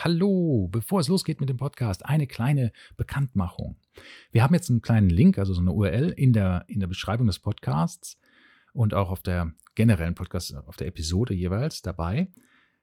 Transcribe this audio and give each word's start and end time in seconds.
Hallo, 0.00 0.68
bevor 0.70 1.00
es 1.00 1.08
losgeht 1.08 1.40
mit 1.40 1.48
dem 1.48 1.56
Podcast, 1.56 2.06
eine 2.06 2.28
kleine 2.28 2.70
Bekanntmachung. 2.96 3.80
Wir 4.30 4.44
haben 4.44 4.54
jetzt 4.54 4.70
einen 4.70 4.80
kleinen 4.80 5.10
Link, 5.10 5.38
also 5.38 5.52
so 5.52 5.60
eine 5.60 5.72
URL 5.72 6.10
in 6.10 6.32
der, 6.32 6.64
in 6.68 6.78
der 6.78 6.86
Beschreibung 6.86 7.26
des 7.26 7.40
Podcasts 7.40 8.16
und 8.72 8.94
auch 8.94 9.10
auf 9.10 9.22
der 9.22 9.54
generellen 9.74 10.14
Podcast, 10.14 10.54
auf 10.54 10.76
der 10.76 10.86
Episode 10.86 11.34
jeweils 11.34 11.82
dabei, 11.82 12.30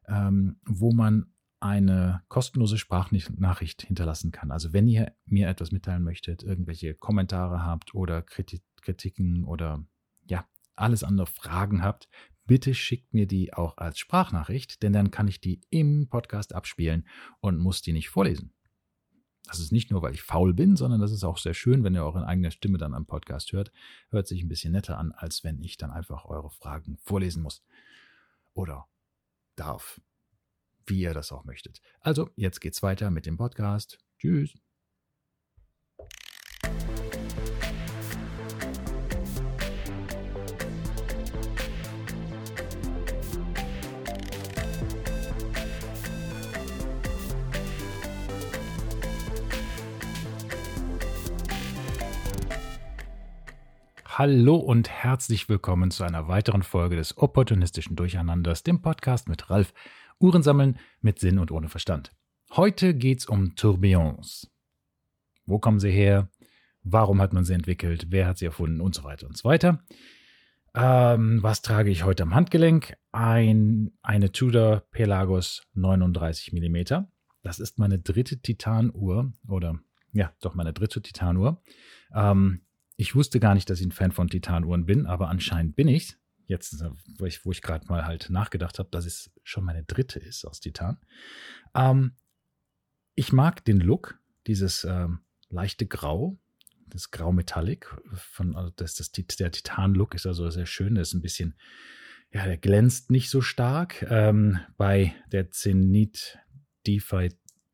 ähm, 0.10 0.60
wo 0.66 0.92
man 0.92 1.28
eine 1.62 2.22
kostenlose 2.28 2.78
Sprachnachricht 2.78 3.84
hinterlassen 3.84 4.34
kann. 4.34 4.52
Also 4.52 4.74
wenn 4.74 4.90
ihr 4.90 5.14
mir 5.24 5.48
etwas 5.48 5.72
mitteilen 5.72 6.04
möchtet, 6.04 6.44
irgendwelche 6.44 6.96
Kommentare 6.96 7.64
habt 7.64 7.96
oder 7.96 8.24
Kritiken 8.24 9.46
oder 9.46 9.86
ja, 10.26 10.46
alles 10.76 11.06
andere 11.06 11.28
Fragen 11.28 11.82
habt, 11.82 12.10
bitte 12.46 12.74
schickt 12.74 13.14
mir 13.14 13.28
die 13.28 13.54
auch 13.54 13.78
als 13.78 14.00
Sprachnachricht, 14.00 14.84
denn 14.84 14.94
dann 14.94 15.12
kann 15.12 15.28
ich 15.28 15.42
die 15.42 15.62
im 15.70 16.08
Podcast 16.10 16.54
abspielen 16.54 17.08
und 17.40 17.58
muss 17.58 17.82
die 17.82 17.94
nicht 17.94 18.10
vorlesen. 18.10 18.54
Das 19.48 19.60
ist 19.60 19.72
nicht 19.72 19.92
nur, 19.92 20.02
weil 20.02 20.14
ich 20.14 20.24
faul 20.24 20.54
bin, 20.54 20.76
sondern 20.76 21.00
das 21.00 21.12
ist 21.12 21.24
auch 21.24 21.38
sehr 21.38 21.54
schön, 21.54 21.84
wenn 21.84 21.94
ihr 21.94 22.04
eure 22.04 22.26
eigene 22.26 22.52
Stimme 22.52 22.78
dann 22.78 22.96
am 22.96 23.06
Podcast 23.06 23.52
hört. 23.52 23.72
Hört 24.10 24.28
sich 24.28 24.42
ein 24.42 24.48
bisschen 24.48 24.72
netter 24.72 24.98
an, 24.98 25.12
als 25.12 25.44
wenn 25.44 25.62
ich 25.62 25.78
dann 25.78 25.92
einfach 25.92 26.26
eure 26.26 26.50
Fragen 26.50 26.98
vorlesen 26.98 27.44
muss. 27.44 27.64
Oder 28.54 28.88
darf. 29.56 30.02
Wie 30.88 31.02
ihr 31.02 31.14
das 31.14 31.32
auch 31.32 31.46
möchtet. 31.46 31.80
Also, 32.00 32.30
jetzt 32.36 32.60
geht's 32.60 32.82
weiter 32.84 33.12
mit 33.12 33.26
dem 33.26 33.38
Podcast. 33.38 34.00
Tschüss. 34.20 34.65
Hallo 54.18 54.56
und 54.56 54.90
herzlich 54.90 55.50
willkommen 55.50 55.92
zu 55.92 56.06
einer 56.06 56.30
weiteren 56.30 56.64
Folge 56.64 56.96
des 56.96 57.18
opportunistischen 57.18 57.98
Durcheinanders, 57.98 58.64
dem 58.64 58.82
Podcast 58.82 59.28
mit 59.28 59.50
Ralf. 59.50 59.74
Uhren 60.22 60.42
sammeln 60.42 60.80
mit 61.02 61.20
Sinn 61.20 61.38
und 61.38 61.52
ohne 61.52 61.68
Verstand. 61.68 62.16
Heute 62.52 62.94
geht's 62.94 63.26
um 63.26 63.58
Tourbillons. 63.58 64.50
Wo 65.46 65.60
kommen 65.60 65.82
sie 65.82 65.92
her? 65.92 66.30
Warum 66.82 67.20
hat 67.20 67.34
man 67.34 67.44
sie 67.44 67.56
entwickelt? 67.56 68.06
Wer 68.10 68.28
hat 68.28 68.38
sie 68.38 68.46
erfunden? 68.46 68.80
Und 68.80 68.96
so 68.96 69.04
weiter 69.04 69.28
und 69.28 69.36
so 69.36 69.50
weiter. 69.50 69.84
Ähm, 70.74 71.44
was 71.44 71.62
trage 71.62 71.90
ich 71.90 72.06
heute 72.06 72.24
am 72.24 72.34
Handgelenk? 72.34 72.96
Ein, 73.12 73.92
eine 74.02 74.32
Tudor 74.32 74.84
Pelagos 74.92 75.68
39 75.74 76.54
mm. 76.54 77.04
Das 77.42 77.60
ist 77.60 77.80
meine 77.80 78.00
dritte 78.00 78.40
Titanuhr 78.40 79.34
oder 79.46 79.78
ja, 80.14 80.32
doch 80.40 80.56
meine 80.56 80.72
dritte 80.72 81.02
Titanuhr. 81.02 81.62
Ähm, 82.16 82.62
ich 82.98 83.16
wusste 83.16 83.40
gar 83.40 83.54
nicht, 83.56 83.70
dass 83.70 83.80
ich 83.80 83.88
ein 83.88 83.92
Fan 83.92 84.12
von 84.12 84.30
Titanuhren 84.30 84.86
bin, 84.86 85.06
aber 85.06 85.30
anscheinend 85.30 85.76
bin 85.76 85.88
ich. 85.88 86.18
Jetzt, 86.48 86.84
wo 87.18 87.26
ich, 87.26 87.42
ich 87.44 87.62
gerade 87.62 87.88
mal 87.88 88.06
halt 88.06 88.30
nachgedacht 88.30 88.78
habe, 88.78 88.90
dass 88.92 89.06
es 89.06 89.32
schon 89.44 89.64
meine 89.64 89.84
dritte 89.84 90.20
ist 90.20 90.46
aus 90.46 90.60
Titan. 90.60 91.00
Ähm, 91.74 92.16
ich 93.16 93.34
mag 93.34 93.66
den 93.66 93.80
Look, 93.80 94.20
dieses 94.46 94.84
ähm, 94.84 95.22
leichte 95.50 95.88
Grau, 95.88 96.38
das 96.88 97.10
Grau 97.10 97.32
Metallic. 97.32 97.88
Von, 98.14 98.56
also 98.56 98.72
das, 98.76 98.96
das, 98.96 99.12
der 99.12 99.52
Titan-Look 99.52 100.14
ist 100.14 100.28
also 100.28 100.50
sehr 100.50 100.68
schön. 100.68 100.96
Der 100.96 101.02
ist 101.02 101.14
ein 101.14 101.22
bisschen, 101.22 101.56
ja, 102.32 102.46
der 102.46 102.58
glänzt 102.58 103.10
nicht 103.10 103.30
so 103.30 103.42
stark. 103.42 104.06
Ähm, 104.10 104.60
bei 104.78 105.16
der 105.32 105.50
Zenit 105.50 106.38
DeFi 106.86 107.30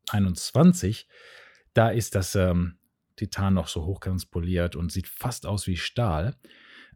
21, 0.08 1.08
da 1.74 1.90
ist 1.90 2.14
das 2.14 2.34
ähm, 2.34 2.78
Titan 3.28 3.54
noch 3.54 3.68
so 3.68 3.84
hochkant 3.84 4.30
poliert 4.30 4.76
und 4.76 4.92
sieht 4.92 5.08
fast 5.08 5.46
aus 5.46 5.66
wie 5.66 5.76
Stahl. 5.76 6.36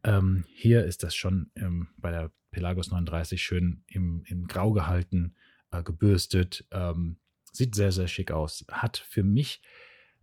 Ähm, 0.04 0.44
hier 0.48 0.84
ist 0.84 1.02
das 1.02 1.14
schon 1.14 1.50
ähm, 1.56 1.88
bei 1.96 2.10
der 2.10 2.30
Pelagos 2.50 2.90
39 2.90 3.42
schön 3.42 3.84
im, 3.86 4.22
im 4.26 4.46
Grau 4.46 4.72
gehalten, 4.72 5.34
äh, 5.70 5.82
gebürstet. 5.82 6.66
Ähm, 6.70 7.18
sieht 7.52 7.74
sehr, 7.74 7.92
sehr 7.92 8.08
schick 8.08 8.30
aus. 8.30 8.64
Hat 8.70 8.96
für 8.96 9.22
mich 9.22 9.62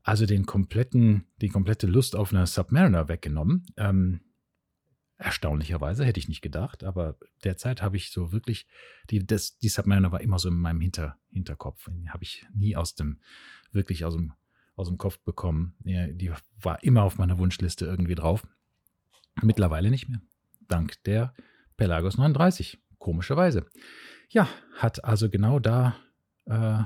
also 0.04 0.26
den 0.26 0.46
kompletten, 0.46 1.26
die 1.42 1.50
komplette 1.50 1.88
Lust 1.88 2.16
auf 2.16 2.34
eine 2.34 2.46
Submariner 2.46 3.08
weggenommen. 3.08 3.66
Ähm, 3.78 4.20
erstaunlicherweise 5.18 6.04
hätte 6.04 6.20
ich 6.20 6.28
nicht 6.28 6.42
gedacht, 6.42 6.84
aber 6.84 7.18
derzeit 7.44 7.82
habe 7.82 7.96
ich 7.96 8.12
so 8.12 8.34
wirklich, 8.34 8.68
die, 9.10 9.26
das, 9.26 9.58
die 9.58 9.70
Submariner 9.70 10.12
war 10.12 10.20
immer 10.22 10.40
so 10.40 10.50
in 10.50 10.56
meinem 10.56 10.82
Hinter, 10.82 11.18
Hinterkopf. 11.30 11.88
Habe 12.10 12.24
ich 12.24 12.46
nie 12.54 12.76
aus 12.76 12.96
dem, 12.96 13.22
wirklich 13.72 14.04
aus 14.04 14.16
dem 14.16 14.34
aus 14.76 14.88
dem 14.88 14.98
Kopf 14.98 15.20
bekommen. 15.20 15.76
Ja, 15.84 16.08
die 16.08 16.32
war 16.62 16.84
immer 16.84 17.04
auf 17.04 17.18
meiner 17.18 17.38
Wunschliste 17.38 17.86
irgendwie 17.86 18.16
drauf. 18.16 18.48
Mittlerweile 19.42 19.90
nicht 19.90 20.10
mehr. 20.10 20.22
Dank 20.68 21.04
der 21.04 21.34
Pelagos 21.78 22.18
39. 22.18 22.80
Komischerweise. 22.98 23.66
Ja, 24.30 24.48
hat 24.78 25.04
also 25.04 25.30
genau 25.30 25.60
da 25.60 25.96
äh, 26.46 26.84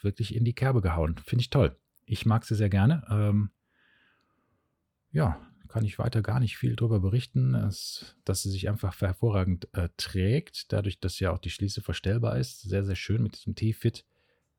wirklich 0.00 0.34
in 0.34 0.44
die 0.44 0.54
Kerbe 0.54 0.80
gehauen. 0.80 1.16
Finde 1.18 1.42
ich 1.42 1.50
toll. 1.50 1.76
Ich 2.04 2.24
mag 2.24 2.44
sie 2.44 2.54
sehr 2.54 2.70
gerne. 2.70 3.04
Ähm, 3.10 3.50
ja, 5.10 5.40
kann 5.68 5.84
ich 5.84 5.98
weiter 5.98 6.22
gar 6.22 6.40
nicht 6.40 6.56
viel 6.56 6.76
darüber 6.76 7.00
berichten, 7.00 7.52
dass, 7.52 8.16
dass 8.24 8.42
sie 8.42 8.50
sich 8.50 8.68
einfach 8.68 9.00
hervorragend 9.00 9.68
äh, 9.74 9.88
trägt, 9.96 10.72
dadurch, 10.72 11.00
dass 11.00 11.20
ja 11.20 11.32
auch 11.32 11.38
die 11.38 11.50
Schließe 11.50 11.82
verstellbar 11.82 12.38
ist. 12.38 12.62
Sehr, 12.62 12.84
sehr 12.84 12.96
schön 12.96 13.22
mit 13.22 13.36
diesem 13.36 13.54
T-Fit. 13.54 14.04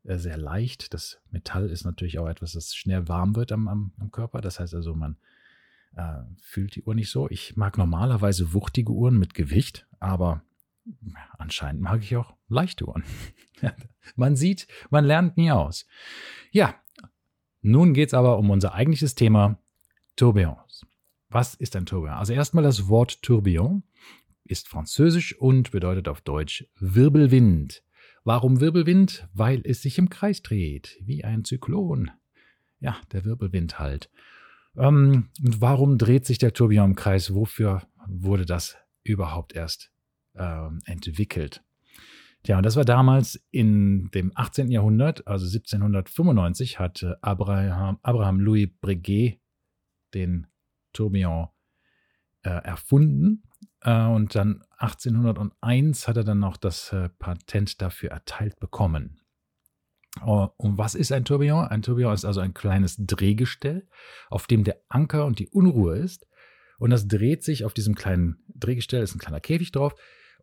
Äh, 0.08 0.20
sehr 0.20 0.38
leicht. 0.38 0.94
Das 0.94 1.20
Metall 1.32 1.70
ist 1.70 1.84
natürlich 1.84 2.18
auch 2.18 2.28
etwas, 2.28 2.54
das 2.54 2.74
schnell 2.74 3.08
warm 3.08 3.36
wird 3.36 3.52
am, 3.52 3.68
am, 3.68 3.92
am 4.00 4.10
Körper. 4.12 4.40
Das 4.40 4.60
heißt 4.60 4.74
also, 4.74 4.96
man 4.96 5.18
äh, 5.96 6.22
fühlt 6.42 6.76
die 6.76 6.84
Uhr 6.84 6.96
nicht 6.96 7.12
so. 7.12 7.30
Ich 7.30 7.58
mag 7.58 7.78
normalerweise 7.78 8.54
wuchtige 8.54 8.92
Uhren 8.92 9.20
mit 9.20 9.34
Gewicht, 9.34 9.86
aber 10.00 10.44
anscheinend 11.38 11.82
mag 11.82 12.02
ich 12.02 12.16
auch 12.16 12.36
leichte 12.48 12.88
Uhren. 12.88 13.04
man 14.16 14.38
sieht, 14.38 14.68
man 14.90 15.04
lernt 15.04 15.36
nie 15.36 15.52
aus. 15.52 15.86
Ja, 16.52 16.76
nun 17.62 17.94
geht 17.94 18.10
es 18.10 18.14
aber 18.14 18.38
um 18.38 18.50
unser 18.50 18.74
eigentliches 18.74 19.16
Thema, 19.16 19.60
Tourbillons. 20.16 20.86
Was 21.28 21.54
ist 21.56 21.76
ein 21.76 21.86
Tourbillon? 21.86 22.18
Also 22.18 22.32
erstmal 22.32 22.64
das 22.64 22.88
Wort 22.88 23.22
Tourbillon 23.22 23.84
ist 24.46 24.70
französisch 24.70 25.38
und 25.38 25.72
bedeutet 25.72 26.08
auf 26.08 26.22
Deutsch 26.22 26.66
Wirbelwind. 26.80 27.84
Warum 28.28 28.60
Wirbelwind? 28.60 29.26
Weil 29.34 29.62
es 29.64 29.82
sich 29.82 29.98
im 29.98 30.10
Kreis 30.10 30.42
dreht, 30.42 31.00
wie 31.00 31.24
ein 31.24 31.46
Zyklon. 31.46 32.12
Ja, 32.82 32.98
der 33.14 33.24
Wirbelwind 33.24 33.80
halt. 33.80 34.12
Ähm, 34.76 35.30
und 35.42 35.62
warum 35.62 35.98
dreht 35.98 36.26
sich 36.26 36.38
der 36.38 36.52
Tourbillon 36.52 36.90
im 36.90 36.96
Kreis? 36.98 37.34
Wofür 37.34 37.88
wurde 38.06 38.46
das 38.46 38.76
überhaupt 39.06 39.56
erst 39.56 39.94
ähm, 40.36 40.82
entwickelt? 40.84 41.64
Tja, 42.44 42.58
und 42.58 42.66
das 42.66 42.76
war 42.76 42.84
damals 42.84 43.42
in 43.52 44.12
dem 44.12 44.34
18. 44.36 44.72
Jahrhundert, 44.72 45.26
also 45.26 45.46
1795, 45.46 46.80
hat 46.80 47.06
Abraham, 47.22 47.98
Abraham 48.02 48.42
Louis 48.42 48.68
Breguet 48.82 49.40
den 50.14 50.48
Tourbillon 50.92 51.48
äh, 52.44 52.50
erfunden. 52.50 53.44
Äh, 53.88 54.06
und 54.06 54.36
dann 54.36 54.64
1801 54.80 56.08
hat 56.08 56.18
er 56.18 56.24
dann 56.24 56.40
noch 56.40 56.58
das 56.58 56.92
äh, 56.92 57.10
Patent 57.18 57.82
dafür 57.82 58.12
erteilt 58.12 58.60
bekommen. 58.60 59.22
Oh, 60.26 60.50
und 60.58 60.78
was 60.78 60.94
ist 60.94 61.12
ein 61.12 61.26
Tourbillon? 61.26 61.68
Ein 61.68 61.84
Tourbillon 61.84 62.14
ist 62.14 62.26
also 62.26 62.42
ein 62.42 62.54
kleines 62.54 62.98
Drehgestell, 63.00 63.88
auf 64.30 64.48
dem 64.48 64.64
der 64.64 64.82
Anker 64.90 65.26
und 65.26 65.40
die 65.40 65.48
Unruhe 65.48 65.98
ist. 65.98 66.28
Und 66.80 66.90
das 66.90 67.08
dreht 67.08 67.44
sich 67.44 67.66
auf 67.66 67.74
diesem 67.74 67.96
kleinen 67.96 68.44
Drehgestell, 68.54 69.02
ist 69.04 69.16
ein 69.16 69.20
kleiner 69.20 69.40
Käfig 69.40 69.72
drauf. 69.72 69.96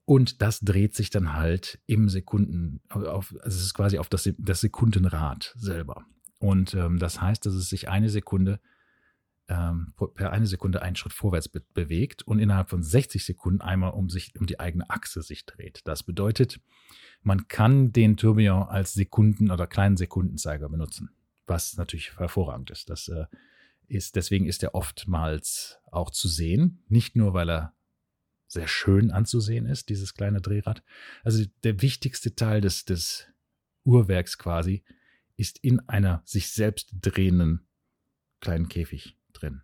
Und 0.06 0.42
das 0.42 0.60
dreht 0.60 0.94
sich 0.94 1.10
dann 1.10 1.34
halt 1.34 1.80
im 1.86 2.08
Sekunden, 2.08 2.80
auf, 2.88 3.34
also 3.40 3.58
es 3.58 3.62
ist 3.62 3.74
quasi 3.74 3.98
auf 3.98 4.08
das, 4.08 4.28
das 4.38 4.60
Sekundenrad 4.60 5.54
selber. 5.56 6.04
Und 6.38 6.74
ähm, 6.74 6.98
das 6.98 7.20
heißt, 7.20 7.44
dass 7.44 7.54
es 7.54 7.68
sich 7.68 7.88
eine 7.88 8.08
Sekunde 8.08 8.60
ähm, 9.48 9.92
per 10.14 10.32
eine 10.32 10.46
Sekunde 10.46 10.82
einen 10.82 10.96
Schritt 10.96 11.12
vorwärts 11.12 11.48
be 11.48 11.62
bewegt 11.74 12.22
und 12.22 12.38
innerhalb 12.38 12.70
von 12.70 12.82
60 12.82 13.24
Sekunden 13.24 13.60
einmal 13.60 13.92
um 13.92 14.08
sich 14.08 14.38
um 14.38 14.46
die 14.46 14.60
eigene 14.60 14.88
Achse 14.88 15.22
sich 15.22 15.44
dreht. 15.44 15.82
Das 15.84 16.02
bedeutet, 16.02 16.60
man 17.22 17.48
kann 17.48 17.92
den 17.92 18.16
Tourbillon 18.16 18.64
als 18.64 18.94
Sekunden- 18.94 19.50
oder 19.50 19.66
kleinen 19.66 19.96
Sekundenzeiger 19.96 20.68
benutzen, 20.68 21.10
was 21.46 21.76
natürlich 21.76 22.18
hervorragend 22.18 22.70
ist. 22.70 22.88
Das 22.88 23.08
äh, 23.08 23.26
ist 23.86 24.16
deswegen 24.16 24.46
ist 24.46 24.62
er 24.62 24.74
oftmals 24.74 25.78
auch 25.90 26.10
zu 26.10 26.28
sehen, 26.28 26.82
nicht 26.88 27.16
nur 27.16 27.34
weil 27.34 27.50
er 27.50 27.74
sehr 28.46 28.68
schön 28.68 29.10
anzusehen 29.10 29.66
ist, 29.66 29.88
dieses 29.88 30.14
kleine 30.14 30.40
Drehrad. 30.40 30.82
Also 31.22 31.44
der 31.64 31.82
wichtigste 31.82 32.34
Teil 32.34 32.60
des, 32.60 32.84
des 32.84 33.26
Uhrwerks 33.84 34.38
quasi 34.38 34.84
ist 35.36 35.58
in 35.58 35.80
einer 35.88 36.22
sich 36.24 36.50
selbst 36.50 36.90
drehenden 37.02 37.66
kleinen 38.40 38.68
Käfig 38.68 39.18
drin. 39.34 39.62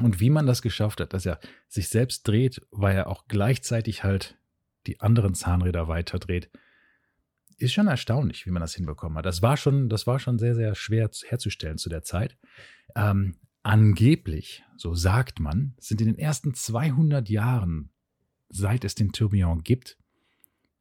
Und 0.00 0.20
wie 0.20 0.30
man 0.30 0.46
das 0.46 0.62
geschafft 0.62 1.00
hat, 1.00 1.12
dass 1.12 1.26
er 1.26 1.40
sich 1.66 1.88
selbst 1.88 2.26
dreht, 2.26 2.60
weil 2.70 2.96
er 2.96 3.08
auch 3.08 3.26
gleichzeitig 3.26 4.04
halt 4.04 4.38
die 4.86 5.00
anderen 5.00 5.34
Zahnräder 5.34 5.88
weiter 5.88 6.18
dreht, 6.18 6.50
ist 7.58 7.72
schon 7.72 7.88
erstaunlich, 7.88 8.46
wie 8.46 8.50
man 8.50 8.60
das 8.60 8.74
hinbekommen 8.74 9.18
hat. 9.18 9.26
Das 9.26 9.42
war 9.42 9.56
schon, 9.56 9.88
das 9.88 10.06
war 10.06 10.20
schon 10.20 10.38
sehr, 10.38 10.54
sehr 10.54 10.74
schwer 10.74 11.10
herzustellen 11.26 11.78
zu 11.78 11.88
der 11.88 12.02
Zeit. 12.02 12.38
Ähm, 12.94 13.36
angeblich, 13.62 14.62
so 14.76 14.94
sagt 14.94 15.40
man, 15.40 15.74
sind 15.78 16.00
in 16.00 16.06
den 16.06 16.18
ersten 16.18 16.54
200 16.54 17.28
Jahren, 17.28 17.90
seit 18.48 18.84
es 18.84 18.94
den 18.94 19.12
Tourbillon 19.12 19.64
gibt, 19.64 19.98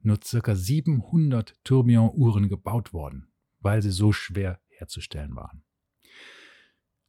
nur 0.02 0.20
circa 0.24 0.56
700 0.56 1.56
Tourbillon-Uhren 1.64 2.48
gebaut 2.48 2.94
worden, 2.94 3.28
weil 3.60 3.82
sie 3.82 3.92
so 3.92 4.12
schwer 4.12 4.62
herzustellen 4.70 5.36
waren. 5.36 5.64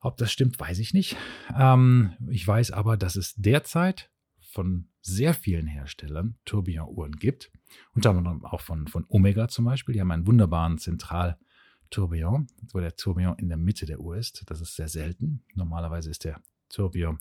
Ob 0.01 0.17
das 0.17 0.31
stimmt, 0.31 0.59
weiß 0.59 0.79
ich 0.79 0.95
nicht. 0.95 1.17
Ähm, 1.57 2.15
ich 2.31 2.47
weiß 2.47 2.71
aber, 2.71 2.97
dass 2.97 3.17
es 3.17 3.35
derzeit 3.35 4.11
von 4.41 4.89
sehr 5.01 5.35
vielen 5.35 5.67
Herstellern 5.67 6.39
Tourbillon-Uhren 6.45 7.13
gibt. 7.13 7.51
Unter 7.95 8.11
anderem 8.11 8.45
auch 8.45 8.61
von, 8.61 8.87
von 8.87 9.05
Omega 9.09 9.49
zum 9.49 9.65
Beispiel. 9.65 9.95
Die 9.95 10.01
haben 10.01 10.11
einen 10.11 10.27
wunderbaren 10.27 10.79
Zentral-Tourbillon, 10.79 12.47
wo 12.73 12.81
der 12.81 12.97
Tourbillon 12.97 13.39
in 13.39 13.49
der 13.49 13.59
Mitte 13.59 13.87
der 13.87 14.01
Uhr 14.01 14.17
ist. 14.17 14.45
Das 14.47 14.61
ist 14.61 14.77
sehr 14.77 14.89
selten. 14.89 15.45
Normalerweise 15.55 16.11
ist 16.11 16.25
der 16.25 16.41
Tourbillon 16.69 17.19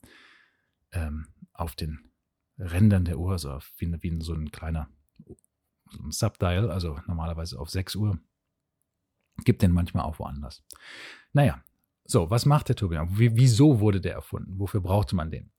ähm, 0.91 1.27
auf 1.53 1.75
den 1.75 2.11
Rändern 2.57 3.05
der 3.05 3.19
Uhr, 3.19 3.37
so 3.37 3.59
wie, 3.77 3.91
wie 4.01 4.21
so 4.21 4.33
ein 4.33 4.51
kleiner 4.51 4.89
so 5.89 6.03
ein 6.03 6.11
Subdial, 6.11 6.69
also 6.69 6.99
normalerweise 7.07 7.59
auf 7.59 7.69
6 7.69 7.95
Uhr. 7.95 8.19
Gibt 9.43 9.61
den 9.61 9.71
manchmal 9.71 10.03
auch 10.03 10.19
woanders. 10.19 10.63
Naja, 11.33 11.63
so, 12.07 12.29
was 12.29 12.45
macht 12.45 12.69
der 12.69 12.75
Tourbillon? 12.75 13.09
wieso 13.11 13.79
wurde 13.79 14.01
der 14.01 14.13
erfunden? 14.13 14.59
Wofür 14.59 14.81
brauchte 14.81 15.15
man 15.15 15.29
den? 15.29 15.51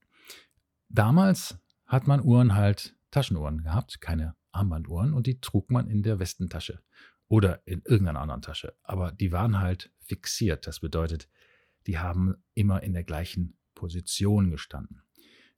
Damals 0.89 1.59
hat 1.87 2.06
man 2.06 2.25
Uhren 2.25 2.55
halt 2.55 2.97
Taschenuhren 3.11 3.62
gehabt, 3.62 4.00
keine 4.00 4.35
Armbanduhren, 4.53 5.12
und 5.12 5.27
die 5.27 5.41
trug 5.41 5.71
man 5.71 5.89
in 5.89 6.03
der 6.03 6.19
Westentasche 6.19 6.83
oder 7.29 7.67
in 7.67 7.83
irgendeiner 7.83 8.21
anderen 8.21 8.43
Tasche. 8.43 8.75
Aber 8.83 9.12
die 9.12 9.33
waren 9.33 9.61
halt 9.61 9.93
fixiert. 10.00 10.67
Das 10.67 10.81
bedeutet, 10.81 11.29
die 11.87 11.99
haben 11.99 12.37
immer 12.55 12.83
in 12.83 12.95
der 12.95 13.05
gleichen 13.05 13.59
Position 13.75 14.50
gestanden. 14.50 15.03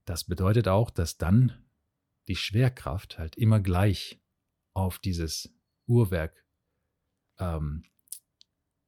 Das 0.05 0.25
bedeutet 0.25 0.67
auch, 0.69 0.91
dass 0.91 1.17
dann 1.17 1.53
die 2.29 2.37
Schwerkraft 2.37 3.19
halt 3.19 3.37
immer 3.37 3.61
gleich 3.61 4.21
auf 4.75 4.99
dieses 4.99 5.55
Uhrwerk 5.87 6.45
ähm, 7.39 7.85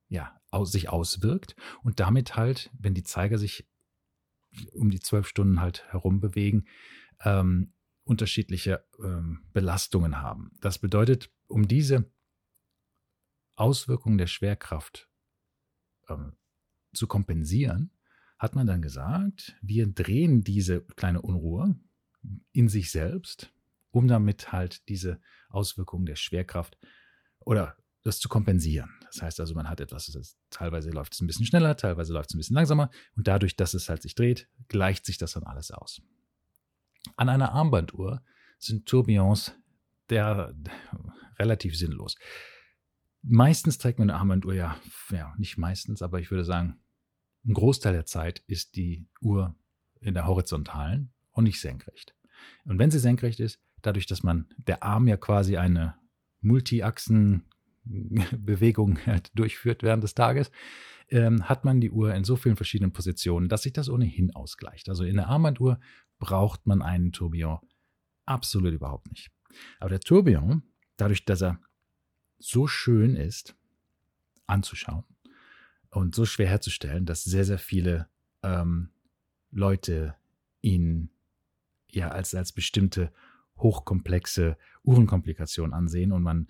ja, 0.09 0.42
aus, 0.53 0.71
sich 0.73 0.89
auswirkt 0.89 1.57
und 1.83 1.99
damit 2.01 2.37
halt, 2.37 2.71
wenn 2.79 2.95
die 2.95 3.03
Zeiger 3.03 3.39
sich 3.39 3.67
um 4.73 4.91
die 4.91 5.01
zwölf 5.01 5.27
Stunden 5.27 5.61
halt 5.61 5.91
herum 5.91 6.21
bewegen, 6.21 6.67
ähm, 7.25 7.73
unterschiedliche 8.05 8.85
ähm, 9.03 9.45
Belastungen 9.53 10.21
haben. 10.21 10.53
Das 10.61 10.79
bedeutet, 10.79 11.31
um 11.47 11.67
diese 11.67 12.11
Auswirkungen 13.57 14.19
der 14.19 14.27
Schwerkraft 14.27 15.09
ähm, 16.09 16.33
zu 16.93 17.07
kompensieren, 17.07 17.91
hat 18.39 18.55
man 18.55 18.67
dann 18.67 18.83
gesagt, 18.83 19.57
wir 19.63 19.87
drehen 19.87 20.43
diese 20.43 20.83
kleine 20.83 21.23
Unruhe 21.23 21.77
in 22.53 22.69
sich 22.69 22.91
selbst, 22.91 23.53
um 23.91 24.09
damit 24.09 24.53
halt 24.53 24.89
diese 24.89 25.21
Auswirkungen 25.49 26.07
der 26.07 26.17
Schwerkraft 26.17 26.77
oder 27.39 27.77
das 28.03 28.19
zu 28.19 28.29
kompensieren. 28.29 28.91
Das 29.13 29.23
heißt 29.23 29.41
also, 29.41 29.55
man 29.55 29.69
hat 29.69 29.81
etwas, 29.81 30.07
das 30.07 30.39
teilweise 30.49 30.91
läuft 30.91 31.13
es 31.13 31.21
ein 31.21 31.27
bisschen 31.27 31.45
schneller, 31.45 31.77
teilweise 31.77 32.13
läuft 32.15 32.31
es 32.31 32.35
ein 32.35 32.39
bisschen 32.39 32.57
langsamer 32.57 32.91
und 33.15 33.29
dadurch, 33.29 33.57
dass 33.57 33.75
es 33.75 33.89
halt 33.89 34.03
sich 34.03 34.15
dreht, 34.15 34.49
gleicht 34.69 35.05
sich 35.05 35.19
das 35.19 35.33
dann 35.33 35.45
alles 35.45 35.71
aus. 35.71 36.01
An 37.17 37.29
einer 37.29 37.53
Armbanduhr 37.53 38.23
sind 38.59 38.87
Tourbillons 38.87 39.53
der, 40.09 40.55
relativ 41.39 41.77
sinnlos. 41.77 42.17
Meistens 43.23 43.79
trägt 43.79 43.99
man 43.99 44.11
eine 44.11 44.19
Armbanduhr 44.19 44.55
ja, 44.55 44.79
ja, 45.11 45.35
nicht 45.37 45.59
meistens, 45.59 46.01
aber 46.01 46.19
ich 46.19 46.31
würde 46.31 46.45
sagen, 46.45 46.81
ein 47.45 47.55
Großteil 47.55 47.93
der 47.93 48.07
Zeit 48.07 48.43
ist 48.47 48.77
die 48.77 49.09
Uhr 49.21 49.55
in 50.01 50.15
der 50.15 50.27
horizontalen 50.27 51.13
und 51.33 51.45
nicht 51.45 51.61
senkrecht. 51.61 52.15
Und 52.65 52.79
wenn 52.79 52.91
sie 52.91 52.99
senkrecht 52.99 53.41
ist, 53.41 53.61
dadurch, 53.83 54.07
dass 54.07 54.23
man 54.23 54.49
der 54.57 54.83
Arm 54.83 55.07
ja 55.07 55.17
quasi 55.17 55.57
eine 55.57 55.97
Multiachsen 56.41 57.45
Bewegung 57.85 58.99
halt 59.07 59.31
durchführt 59.35 59.83
während 59.83 60.05
des 60.05 60.15
Tages, 60.15 60.51
ähm, 61.09 61.49
hat 61.49 61.65
man 61.65 61.81
die 61.81 61.91
Uhr 61.91 62.15
in 62.15 62.25
so 62.25 62.37
vielen 62.37 62.57
verschiedenen 62.57 62.93
Positionen, 62.93 63.49
dass 63.49 63.63
sich 63.63 63.73
das 63.73 63.89
ohnehin 63.89 64.35
ausgleicht. 64.35 64.89
Also 64.89 65.05
in 65.05 65.17
der 65.17 65.29
Armbanduhr 65.29 65.79
braucht 66.19 66.67
man 66.67 66.83
einen 66.83 67.13
Tourbillon 67.13 67.59
absolut 68.25 68.73
überhaupt 68.73 69.11
nicht. 69.11 69.31
Aber 69.81 69.91
der 69.91 70.01
Tourbillon, 70.01 70.63
dadurch, 70.97 71.25
dass 71.25 71.43
er 71.43 71.61
so 72.39 72.67
schön 72.67 73.17
ist 73.17 73.55
anzuschauen 74.47 75.05
und 75.91 76.15
so 76.15 76.25
schwer 76.25 76.49
herzustellen, 76.49 77.07
dass 77.07 77.25
sehr, 77.25 77.45
sehr 77.45 77.59
viele 77.59 78.09
ähm, 78.43 78.91
Leute 79.51 80.15
ihn 80.61 81.11
ja 81.91 82.09
als, 82.09 82.35
als 82.35 82.53
bestimmte 82.53 83.13
hochkomplexe 83.59 84.57
Uhrenkomplikation 84.83 85.73
ansehen 85.73 86.13
und 86.13 86.23
man 86.23 86.49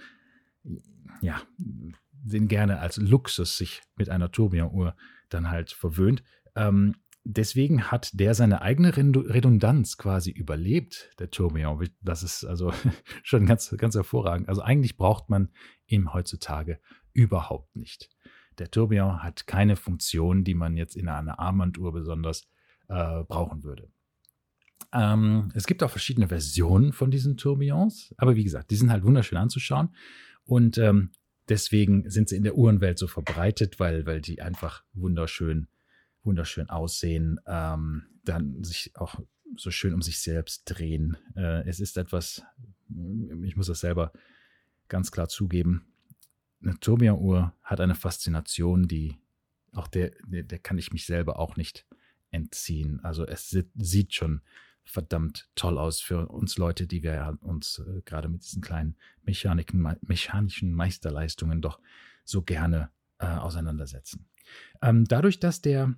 ja, 1.20 1.41
den 1.56 2.49
gerne 2.49 2.79
als 2.81 2.97
Luxus 2.97 3.56
sich 3.56 3.82
mit 3.97 4.09
einer 4.09 4.31
Tourbillon-Uhr 4.31 4.97
dann 5.29 5.50
halt 5.50 5.73
verwöhnt. 5.73 6.23
Ähm, 6.55 6.94
deswegen 7.25 7.91
hat 7.91 8.11
der 8.19 8.35
seine 8.35 8.62
eigene 8.62 8.97
Redundanz 8.97 9.97
quasi 9.97 10.31
überlebt, 10.31 11.11
der 11.19 11.31
Tourbillon. 11.31 11.88
Das 12.00 12.23
ist 12.23 12.44
also 12.44 12.73
schon 13.23 13.47
ganz, 13.47 13.75
ganz 13.76 13.94
hervorragend. 13.94 14.49
Also 14.49 14.62
eigentlich 14.62 14.97
braucht 14.97 15.29
man 15.31 15.50
ihn 15.87 16.12
heutzutage 16.12 16.81
überhaupt 17.12 17.76
nicht. 17.76 18.11
Der 18.59 18.70
Tourbillon 18.70 19.23
hat 19.23 19.47
keine 19.47 19.76
Funktion, 19.76 20.44
die 20.44 20.55
man 20.55 20.76
jetzt 20.76 20.97
in 20.97 21.09
einer 21.09 21.38
Armbanduhr 21.38 21.93
besonders 21.93 22.49
äh, 22.88 23.25
brauchen 23.25 23.64
würde. 23.64 23.91
Ähm, 24.93 25.50
es 25.55 25.67
gibt 25.67 25.82
auch 25.82 25.91
verschiedene 25.91 26.29
Versionen 26.29 26.93
von 26.93 27.11
diesen 27.11 27.37
Tourbillons, 27.37 28.14
aber 28.19 28.37
wie 28.37 28.44
gesagt, 28.44 28.70
die 28.70 28.76
sind 28.76 28.91
halt 28.91 29.05
wunderschön 29.05 29.38
anzuschauen. 29.38 29.94
Und 30.44 30.78
ähm, 30.78 31.10
deswegen 31.48 32.08
sind 32.10 32.28
sie 32.28 32.36
in 32.36 32.44
der 32.44 32.56
Uhrenwelt 32.56 32.98
so 32.98 33.06
verbreitet, 33.06 33.80
weil, 33.80 34.06
weil 34.06 34.20
die 34.20 34.42
einfach 34.42 34.84
wunderschön, 34.92 35.68
wunderschön 36.22 36.68
aussehen, 36.70 37.40
ähm, 37.46 38.06
dann 38.24 38.62
sich 38.64 38.92
auch 38.94 39.20
so 39.56 39.70
schön 39.70 39.94
um 39.94 40.02
sich 40.02 40.20
selbst 40.20 40.64
drehen. 40.66 41.16
Äh, 41.36 41.68
es 41.68 41.80
ist 41.80 41.96
etwas, 41.96 42.42
ich 43.44 43.56
muss 43.56 43.66
das 43.66 43.80
selber 43.80 44.12
ganz 44.88 45.10
klar 45.10 45.28
zugeben, 45.28 45.92
eine 46.62 46.78
Tourbillon-Uhr 46.78 47.54
hat 47.62 47.80
eine 47.80 47.94
Faszination, 47.94 48.86
die 48.86 49.18
auch 49.72 49.88
der, 49.88 50.12
der, 50.26 50.58
kann 50.58 50.78
ich 50.78 50.92
mich 50.92 51.06
selber 51.06 51.38
auch 51.38 51.56
nicht 51.56 51.87
entziehen. 52.30 53.00
Also 53.02 53.26
es 53.26 53.50
sieht 53.75 54.14
schon 54.14 54.42
verdammt 54.84 55.48
toll 55.54 55.78
aus 55.78 56.00
für 56.00 56.28
uns 56.28 56.58
Leute, 56.58 56.86
die 56.86 57.02
wir 57.02 57.38
uns 57.40 57.78
äh, 57.78 58.02
gerade 58.04 58.28
mit 58.28 58.42
diesen 58.42 58.62
kleinen 58.62 58.96
Mechaniken, 59.22 59.96
mechanischen 60.02 60.72
Meisterleistungen 60.72 61.60
doch 61.60 61.80
so 62.24 62.42
gerne 62.42 62.90
äh, 63.18 63.26
auseinandersetzen. 63.26 64.28
Ähm, 64.82 65.04
dadurch, 65.04 65.40
dass 65.40 65.60
der 65.62 65.94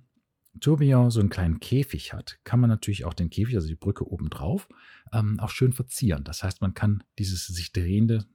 Tourbillon 0.61 1.11
so 1.11 1.19
einen 1.19 1.29
kleinen 1.29 1.59
Käfig 1.59 2.13
hat, 2.13 2.39
kann 2.43 2.59
man 2.59 2.69
natürlich 2.69 3.05
auch 3.05 3.13
den 3.13 3.29
Käfig, 3.29 3.55
also 3.55 3.67
die 3.67 3.75
Brücke 3.75 4.09
oben 4.09 4.29
drauf, 4.29 4.69
ähm, 5.11 5.39
auch 5.39 5.49
schön 5.49 5.73
verzieren. 5.73 6.23
Das 6.23 6.43
heißt, 6.43 6.61
man 6.61 6.73
kann 6.73 7.03
dieses 7.19 7.47
sich 7.47 7.73
drehende 7.73 8.25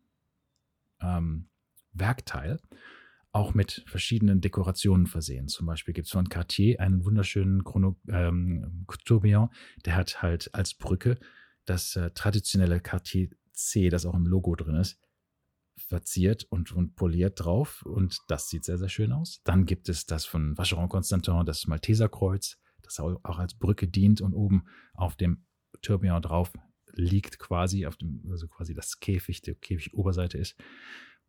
ähm, 1.00 1.48
Werkteil 1.92 2.60
auch 3.32 3.54
mit 3.54 3.84
verschiedenen 3.86 4.40
Dekorationen 4.40 5.06
versehen. 5.06 5.48
Zum 5.48 5.66
Beispiel 5.66 5.94
gibt 5.94 6.06
es 6.06 6.12
von 6.12 6.28
Cartier 6.28 6.80
einen 6.80 7.04
wunderschönen 7.04 7.64
Chrono, 7.64 7.96
ähm, 8.08 8.86
Tourbillon, 9.04 9.50
der 9.84 9.96
hat 9.96 10.22
halt 10.22 10.52
als 10.54 10.74
Brücke 10.74 11.18
das 11.64 11.94
äh, 11.96 12.10
traditionelle 12.10 12.80
Cartier 12.80 13.28
C, 13.52 13.88
das 13.88 14.06
auch 14.06 14.14
im 14.14 14.26
Logo 14.26 14.56
drin 14.56 14.74
ist, 14.74 14.98
verziert 15.76 16.44
und, 16.44 16.72
und 16.72 16.96
poliert 16.96 17.44
drauf 17.44 17.82
und 17.82 18.18
das 18.28 18.48
sieht 18.48 18.64
sehr, 18.64 18.78
sehr 18.78 18.88
schön 18.88 19.12
aus. 19.12 19.40
Dann 19.44 19.64
gibt 19.64 19.88
es 19.88 20.06
das 20.06 20.24
von 20.24 20.58
Vacheron 20.58 20.88
Constantin, 20.88 21.44
das 21.46 21.66
Malteserkreuz, 21.66 22.58
das 22.82 22.98
auch, 22.98 23.20
als 23.22 23.54
Brücke 23.54 23.86
dient 23.86 24.20
und 24.20 24.34
oben 24.34 24.64
auf 24.94 25.16
dem 25.16 25.44
Tourbillon 25.82 26.20
drauf 26.22 26.52
liegt 26.92 27.38
quasi, 27.38 27.86
auf 27.86 27.96
dem, 27.96 28.22
also 28.28 28.48
quasi 28.48 28.74
das 28.74 28.98
Käfig, 28.98 29.42
der 29.42 29.54
Käfig-Oberseite 29.54 30.38
ist. 30.38 30.56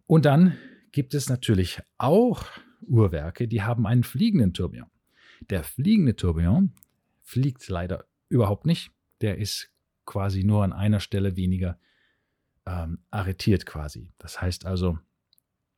Und 0.08 0.26
dann 0.26 0.58
gibt 0.92 1.14
es 1.14 1.30
natürlich 1.30 1.82
auch 1.98 2.46
Uhrwerke, 2.82 3.48
die 3.48 3.62
haben 3.62 3.86
einen 3.86 4.04
fliegenden 4.04 4.54
Tourbillon. 4.54 4.90
Der 5.50 5.64
fliegende 5.64 6.16
Tourbillon 6.16 6.74
fliegt 7.22 7.68
leider 7.70 8.06
überhaupt 8.30 8.66
nicht. 8.66 8.92
Der 9.22 9.38
ist 9.38 9.72
quasi 10.06 10.44
nur 10.44 10.64
an 10.64 10.74
einer 10.74 11.00
Stelle 11.00 11.36
weniger 11.36 11.80
ähm, 12.66 13.00
arretiert 13.10 13.66
quasi. 13.66 14.12
Das 14.18 14.42
heißt 14.42 14.66
also, 14.66 15.00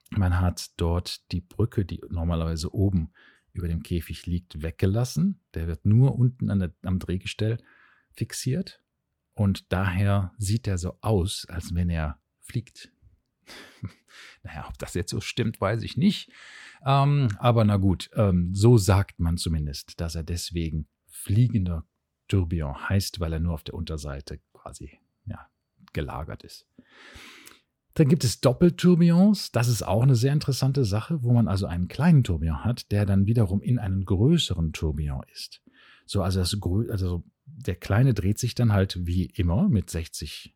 man 0.10 0.39
hat 0.39 0.72
dort 0.77 1.32
die 1.32 1.41
Brücke, 1.41 1.86
die 1.86 2.01
normalerweise 2.10 2.74
oben 2.74 3.12
über 3.53 3.67
dem 3.67 3.84
Käfig 3.84 4.25
liegt, 4.25 4.62
weggelassen. 4.62 5.39
Der 5.53 5.67
wird 5.67 5.86
nur 5.86 6.17
unten 6.17 6.60
der, 6.60 6.74
am 6.84 7.00
Drehgestell 7.00 7.58
fixiert. 8.12 8.82
Und 9.34 9.72
daher 9.72 10.34
sieht 10.38 10.67
er 10.67 10.77
so 10.77 10.98
aus, 11.01 11.46
als 11.50 11.74
wenn 11.74 11.89
er 11.89 12.20
fliegt. 12.39 12.92
Naja, 14.43 14.65
ob 14.67 14.77
das 14.77 14.93
jetzt 14.93 15.12
so 15.12 15.21
stimmt, 15.21 15.59
weiß 15.59 15.83
ich 15.83 15.97
nicht. 15.97 16.31
Ähm, 16.85 17.29
aber 17.39 17.63
na 17.63 17.77
gut, 17.77 18.09
ähm, 18.15 18.53
so 18.53 18.77
sagt 18.77 19.19
man 19.19 19.38
zumindest, 19.38 20.00
dass 20.01 20.15
er 20.15 20.23
deswegen 20.23 20.88
fliegender 21.07 21.85
Tourbillon 22.27 22.89
heißt, 22.89 23.19
weil 23.19 23.33
er 23.33 23.39
nur 23.39 23.53
auf 23.53 23.63
der 23.63 23.75
Unterseite 23.75 24.39
quasi 24.53 25.00
ja, 25.25 25.47
gelagert 25.93 26.43
ist. 26.43 26.67
Dann 27.95 28.09
gibt 28.09 28.23
es 28.23 28.41
Doppeltourbillons. 28.41 29.51
Das 29.51 29.67
ist 29.67 29.83
auch 29.83 30.01
eine 30.01 30.15
sehr 30.15 30.33
interessante 30.33 30.83
Sache, 30.83 31.23
wo 31.23 31.31
man 31.31 31.47
also 31.47 31.67
einen 31.67 31.88
kleinen 31.88 32.23
Tourbillon 32.23 32.63
hat, 32.63 32.91
der 32.91 33.05
dann 33.05 33.27
wiederum 33.27 33.62
in 33.62 33.77
einen 33.77 34.03
größeren 34.03 34.73
Tourbillon 34.73 35.23
ist. 35.31 35.62
So, 36.05 36.23
also, 36.23 36.39
das, 36.39 36.57
also 36.89 37.23
der 37.45 37.75
kleine 37.75 38.13
dreht 38.13 38.39
sich 38.39 38.55
dann 38.55 38.73
halt 38.73 39.05
wie 39.05 39.25
immer 39.25 39.69
mit 39.69 39.89
60 39.89 40.55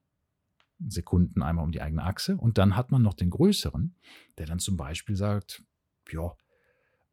Sekunden 0.85 1.41
einmal 1.41 1.65
um 1.65 1.71
die 1.71 1.81
eigene 1.81 2.03
Achse. 2.03 2.37
Und 2.37 2.57
dann 2.57 2.75
hat 2.75 2.91
man 2.91 3.01
noch 3.01 3.13
den 3.13 3.29
größeren, 3.29 3.95
der 4.37 4.45
dann 4.45 4.59
zum 4.59 4.77
Beispiel 4.77 5.15
sagt, 5.15 5.63
ja, 6.11 6.35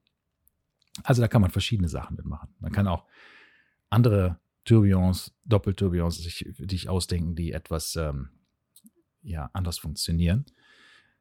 Also 1.03 1.23
da 1.23 1.29
kann 1.29 1.43
man 1.43 1.51
verschiedene 1.51 1.89
Sachen 1.89 2.17
mitmachen. 2.17 2.55
Man 2.61 2.73
kann 2.73 2.87
auch 2.87 3.07
andere 3.91 4.39
Tourbillons, 4.65 5.35
Doppeltourbillons 5.45 6.19
sich, 6.19 6.49
sich 6.59 6.89
ausdenken, 6.89 7.35
die 7.35 7.53
etwas 7.53 7.97
ähm, 7.97 8.31
ja, 9.23 9.51
anders 9.53 9.79
funktionieren. 9.79 10.47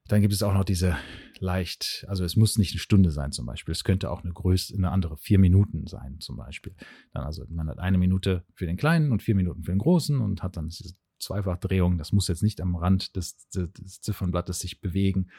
Dann 0.09 0.21
gibt 0.21 0.33
es 0.33 0.41
auch 0.41 0.55
noch 0.55 0.65
diese 0.65 0.97
leicht, 1.37 2.03
also 2.07 2.23
es 2.23 2.35
muss 2.35 2.57
nicht 2.57 2.71
eine 2.73 2.79
Stunde 2.79 3.11
sein 3.11 3.31
zum 3.31 3.45
Beispiel. 3.45 3.71
Es 3.73 3.83
könnte 3.83 4.09
auch 4.09 4.23
eine 4.23 4.33
größere, 4.33 4.75
eine 4.75 4.89
andere, 4.89 5.17
vier 5.17 5.37
Minuten 5.37 5.85
sein 5.85 6.19
zum 6.19 6.35
Beispiel. 6.35 6.73
Dann 7.13 7.23
also 7.23 7.45
man 7.47 7.69
hat 7.69 7.77
eine 7.77 7.99
Minute 7.99 8.43
für 8.55 8.65
den 8.65 8.75
Kleinen 8.75 9.11
und 9.11 9.21
vier 9.21 9.35
Minuten 9.35 9.63
für 9.63 9.71
den 9.71 9.77
Großen 9.77 10.19
und 10.19 10.41
hat 10.41 10.57
dann 10.57 10.69
diese 10.69 10.95
Zweifachdrehung. 11.19 11.99
Das 11.99 12.11
muss 12.11 12.27
jetzt 12.27 12.41
nicht 12.41 12.59
am 12.59 12.75
Rand 12.75 13.15
des, 13.15 13.49
des 13.49 14.01
Ziffernblattes 14.01 14.59
sich 14.59 14.81
bewegen. 14.81 15.29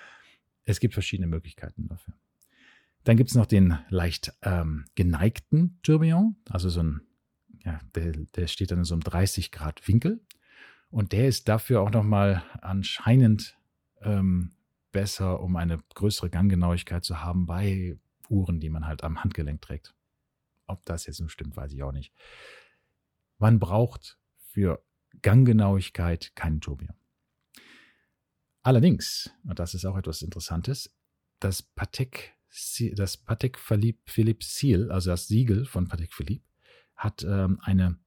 Es 0.64 0.78
gibt 0.78 0.94
verschiedene 0.94 1.26
Möglichkeiten 1.26 1.88
dafür. 1.88 2.14
Dann 3.02 3.16
gibt 3.16 3.30
es 3.30 3.34
noch 3.34 3.46
den 3.46 3.76
leicht 3.88 4.32
ähm, 4.42 4.84
geneigten 4.94 5.80
Tourbillon, 5.82 6.36
also 6.48 6.68
so 6.68 6.84
ein, 6.84 7.00
ja, 7.64 7.80
der, 7.96 8.12
der 8.12 8.46
steht 8.46 8.70
dann 8.70 8.78
in 8.78 8.84
so 8.84 8.94
einem 8.94 9.02
30 9.02 9.50
Grad 9.50 9.88
Winkel. 9.88 10.20
Und 10.90 11.10
der 11.10 11.26
ist 11.26 11.48
dafür 11.48 11.80
auch 11.80 11.90
nochmal 11.90 12.44
anscheinend 12.60 13.56
ähm, 14.02 14.52
besser, 14.92 15.40
um 15.40 15.56
eine 15.56 15.78
größere 15.94 16.30
Ganggenauigkeit 16.30 17.04
zu 17.04 17.23
haben 17.23 17.47
bei 17.47 17.99
Uhren, 18.28 18.61
die 18.61 18.70
man 18.70 18.87
halt 18.87 19.02
am 19.04 19.23
Handgelenk 19.23 19.61
trägt. 19.61 19.94
Ob 20.66 20.85
das 20.85 21.06
jetzt 21.06 21.20
nur 21.20 21.30
stimmt, 21.30 21.56
weiß 21.56 21.73
ich 21.73 21.82
auch 21.82 21.92
nicht. 21.92 22.12
Man 23.38 23.59
braucht 23.59 24.18
für 24.37 24.85
Ganggenauigkeit 25.23 26.35
keinen 26.37 26.61
Tourbillon. 26.61 26.97
Allerdings, 28.62 29.30
und 29.44 29.59
das 29.59 29.75
ist 29.75 29.85
auch 29.85 29.97
etwas 29.97 30.23
Interessantes, 30.23 30.94
das 31.40 31.62
Patek, 31.62 32.35
das 32.94 33.16
Patek 33.16 33.59
Philippe 33.59 34.44
Seal, 34.44 34.92
also 34.92 35.11
das 35.11 35.28
Siegel 35.28 35.64
von 35.64 35.88
Patek 35.88 36.12
Philippe, 36.12 36.44
hat 36.94 37.25
ähm, 37.25 37.59
eine 37.62 37.99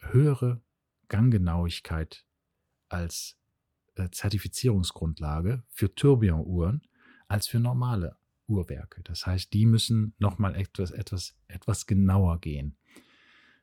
höhere 0.00 0.60
Ganggenauigkeit 1.08 2.26
als 2.88 3.38
Zertifizierungsgrundlage 4.10 5.62
für 5.68 5.94
Tourbillon-Uhren 5.94 6.82
als 7.28 7.48
für 7.48 7.58
normale 7.58 8.16
Uhrwerke. 8.46 9.02
Das 9.02 9.26
heißt, 9.26 9.52
die 9.52 9.66
müssen 9.66 10.14
nochmal 10.18 10.54
etwas, 10.54 10.90
etwas, 10.90 11.36
etwas 11.48 11.86
genauer 11.86 12.40
gehen. 12.40 12.76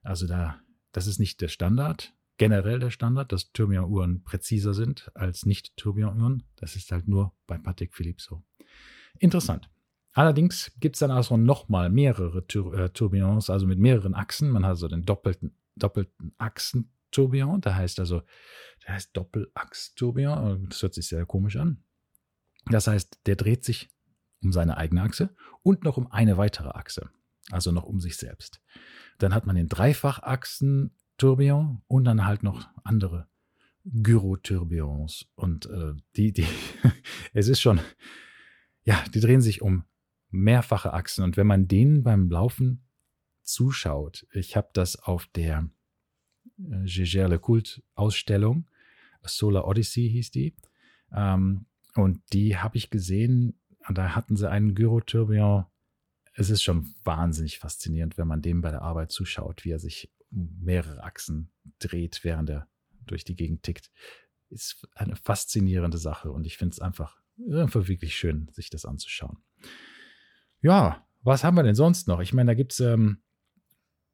Also 0.02 0.28
da, 0.28 0.60
das 0.92 1.08
ist 1.08 1.20
nicht 1.20 1.40
der 1.42 1.48
Standard, 1.48 2.14
generell 2.38 2.80
der 2.80 2.90
Standard, 2.90 3.32
dass 3.32 3.52
Tourbillon-Uhren 3.54 4.24
präziser 4.24 4.74
sind 4.74 5.12
als 5.16 5.46
nicht 5.46 5.76
Tourbillon-Uhren. 5.78 6.44
Das 6.56 6.76
ist 6.76 6.92
halt 6.92 7.08
nur 7.08 7.34
bei 7.48 7.58
Patek 7.58 7.94
Philippe 7.94 8.22
so. 8.22 8.44
Interessant. 9.20 9.70
Allerdings 10.14 10.72
gibt 10.80 10.96
es 10.96 11.00
dann 11.00 11.12
also 11.12 11.38
nochmal 11.38 11.90
mehrere 11.90 12.46
Tur 12.46 12.74
äh, 12.78 12.90
Tourbillons, 12.90 13.50
also 13.50 13.66
mit 13.66 13.80
mehreren 13.80 14.14
Achsen. 14.14 14.50
Man 14.50 14.64
hat 14.64 14.72
also 14.72 14.88
den 14.88 15.04
doppelten, 15.04 15.58
doppelten 15.76 16.34
Achsen 16.38 16.92
Tourbillon. 17.14 17.62
Der 17.62 17.76
heißt 17.76 18.00
also, 18.00 18.24
der 18.86 18.96
heißt 18.96 19.16
Doppelachs-Tourbillon. 19.16 20.68
Das 20.70 20.82
hört 20.82 20.94
sich 20.94 21.08
sehr 21.08 21.26
komisch 21.26 21.56
an. 21.56 21.84
Das 22.66 22.88
heißt, 22.88 23.20
der 23.26 23.36
dreht 23.36 23.64
sich 23.64 23.90
um 24.42 24.52
seine 24.52 24.78
eigene 24.78 25.02
Achse 25.02 25.36
und 25.62 25.84
noch 25.84 25.98
um 25.98 26.12
eine 26.12 26.38
weitere 26.38 26.70
Achse. 26.70 27.10
Also 27.52 27.72
noch 27.72 27.84
um 27.84 28.00
sich 28.00 28.18
selbst. 28.18 28.62
Dann 29.18 29.34
hat 29.34 29.46
man 29.46 29.56
den 29.56 29.70
Dreifachachsen-Tourbillon 29.70 31.82
und 31.88 32.04
dann 32.06 32.26
halt 32.26 32.44
noch 32.44 32.70
andere 32.84 33.28
Gyro-Tourbillons. 33.86 35.28
Und 35.36 35.66
äh, 35.68 35.94
die, 36.16 36.32
die, 36.32 36.48
es 37.34 37.48
ist 37.48 37.62
schon, 37.62 37.80
ja, 38.84 39.04
die 39.14 39.20
drehen 39.20 39.42
sich 39.42 39.62
um 39.62 39.86
mehrfache 40.30 40.94
Achsen. 40.94 41.24
Und 41.24 41.38
wenn 41.38 41.48
man 41.48 41.68
denen 41.68 42.04
beim 42.04 42.30
Laufen 42.30 42.88
zuschaut, 43.44 44.26
ich 44.32 44.56
habe 44.56 44.70
das 44.74 44.96
auf 44.96 45.28
der 45.28 45.70
äh, 46.60 46.86
Gégère 46.86 47.28
Le 47.28 47.40
Cult 47.40 47.84
Ausstellung. 47.96 48.66
Solar 49.24 49.68
Odyssey 49.68 50.10
hieß 50.10 50.32
die. 50.32 50.56
Ähm, 51.14 51.66
und 51.96 52.22
die 52.34 52.58
habe 52.58 52.78
ich 52.78 52.90
gesehen. 52.90 53.60
Und 53.88 53.98
da 53.98 54.16
hatten 54.16 54.36
sie 54.36 54.50
einen 54.50 54.76
Gyrotourbillon. 54.76 55.66
Es 56.36 56.50
ist 56.50 56.64
schon 56.64 56.94
wahnsinnig 57.04 57.60
faszinierend, 57.60 58.18
wenn 58.18 58.28
man 58.28 58.42
dem 58.42 58.62
bei 58.62 58.72
der 58.72 58.82
Arbeit 58.82 59.12
zuschaut, 59.12 59.66
wie 59.66 59.72
er 59.72 59.80
sich 59.80 60.12
um 60.32 60.58
mehrere 60.62 61.04
Achsen 61.04 61.52
dreht, 61.80 62.24
während 62.24 62.50
er 62.50 62.68
durch 63.06 63.24
die 63.24 63.36
Gegend 63.36 63.64
tickt. 63.64 63.92
Ist 64.50 64.88
eine 64.96 65.16
faszinierende 65.16 65.98
Sache 65.98 66.32
und 66.32 66.46
ich 66.46 66.58
finde 66.58 66.74
es 66.74 66.80
einfach, 66.80 67.22
einfach 67.52 67.88
wirklich 67.88 68.16
schön, 68.16 68.50
sich 68.52 68.70
das 68.70 68.86
anzuschauen. 68.86 69.38
Ja, 70.62 71.06
was 71.22 71.44
haben 71.44 71.56
wir 71.56 71.64
denn 71.64 71.76
sonst 71.76 72.08
noch? 72.08 72.20
Ich 72.20 72.34
meine, 72.34 72.52
da 72.52 72.54
gibt 72.56 72.74
es 72.74 72.80
ähm, 72.80 73.22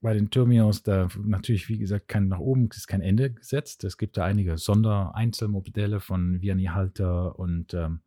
bei 0.01 0.13
den 0.13 0.29
Turmios 0.29 0.83
da 0.83 1.09
natürlich, 1.21 1.67
wie 1.67 1.77
gesagt, 1.77 2.07
kein 2.07 2.27
nach 2.27 2.39
oben 2.39 2.69
ist 2.69 2.87
kein 2.87 3.01
Ende 3.01 3.33
gesetzt. 3.33 3.83
Es 3.83 3.97
gibt 3.97 4.17
da 4.17 4.23
einige 4.23 4.57
Sondereinzelmodelle 4.57 5.99
von 5.99 6.41
Vianney 6.41 6.65
Halter 6.65 7.37
und 7.37 7.73
ähm, 7.73 8.01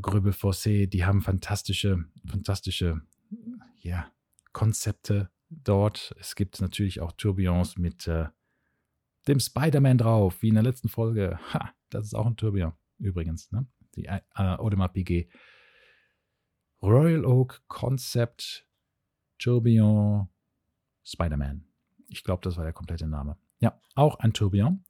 Gröbel 0.00 0.32
Fossé, 0.32 0.86
die 0.86 1.04
haben 1.04 1.20
fantastische, 1.20 2.04
fantastische 2.24 3.02
ja, 3.80 4.10
Konzepte 4.52 5.30
dort. 5.50 6.14
Es 6.18 6.34
gibt 6.34 6.60
natürlich 6.60 7.00
auch 7.00 7.12
Tourbillons 7.12 7.76
mit 7.76 8.06
äh, 8.06 8.26
dem 9.28 9.40
Spider-Man 9.40 9.98
drauf, 9.98 10.40
wie 10.40 10.48
in 10.48 10.54
der 10.54 10.62
letzten 10.62 10.88
Folge. 10.88 11.38
Ha, 11.52 11.72
das 11.90 12.06
ist 12.06 12.14
auch 12.14 12.26
ein 12.26 12.36
Tourbillon 12.36 12.72
übrigens. 12.98 13.50
Ne? 13.52 13.66
Die 13.96 14.06
äh, 14.06 14.20
Audemars 14.34 14.92
Piguet. 14.92 15.28
Royal 16.80 17.24
Oak 17.24 17.62
Concept 17.68 18.66
Tourbillon 19.38 20.28
Spider-Man. 21.04 21.64
Ich 22.08 22.24
glaube, 22.24 22.42
das 22.42 22.56
war 22.56 22.64
der 22.64 22.72
komplette 22.72 23.06
Name. 23.06 23.36
Ja, 23.60 23.80
auch 23.94 24.18
ein 24.18 24.32
Tourbillon. 24.32 24.84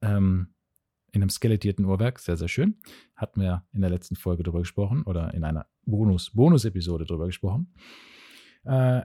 Ähm, 0.00 0.54
in 1.12 1.22
einem 1.22 1.30
skelettierten 1.30 1.84
Uhrwerk, 1.84 2.18
sehr, 2.18 2.36
sehr 2.36 2.48
schön. 2.48 2.80
Hatten 3.16 3.40
wir 3.40 3.66
in 3.72 3.80
der 3.80 3.90
letzten 3.90 4.16
Folge 4.16 4.42
drüber 4.42 4.60
gesprochen 4.60 5.02
oder 5.02 5.32
in 5.34 5.42
einer 5.42 5.66
Bonus, 5.84 6.30
Bonus-Episode 6.30 7.06
drüber 7.06 7.26
gesprochen. 7.26 7.72
Äh, 8.64 9.02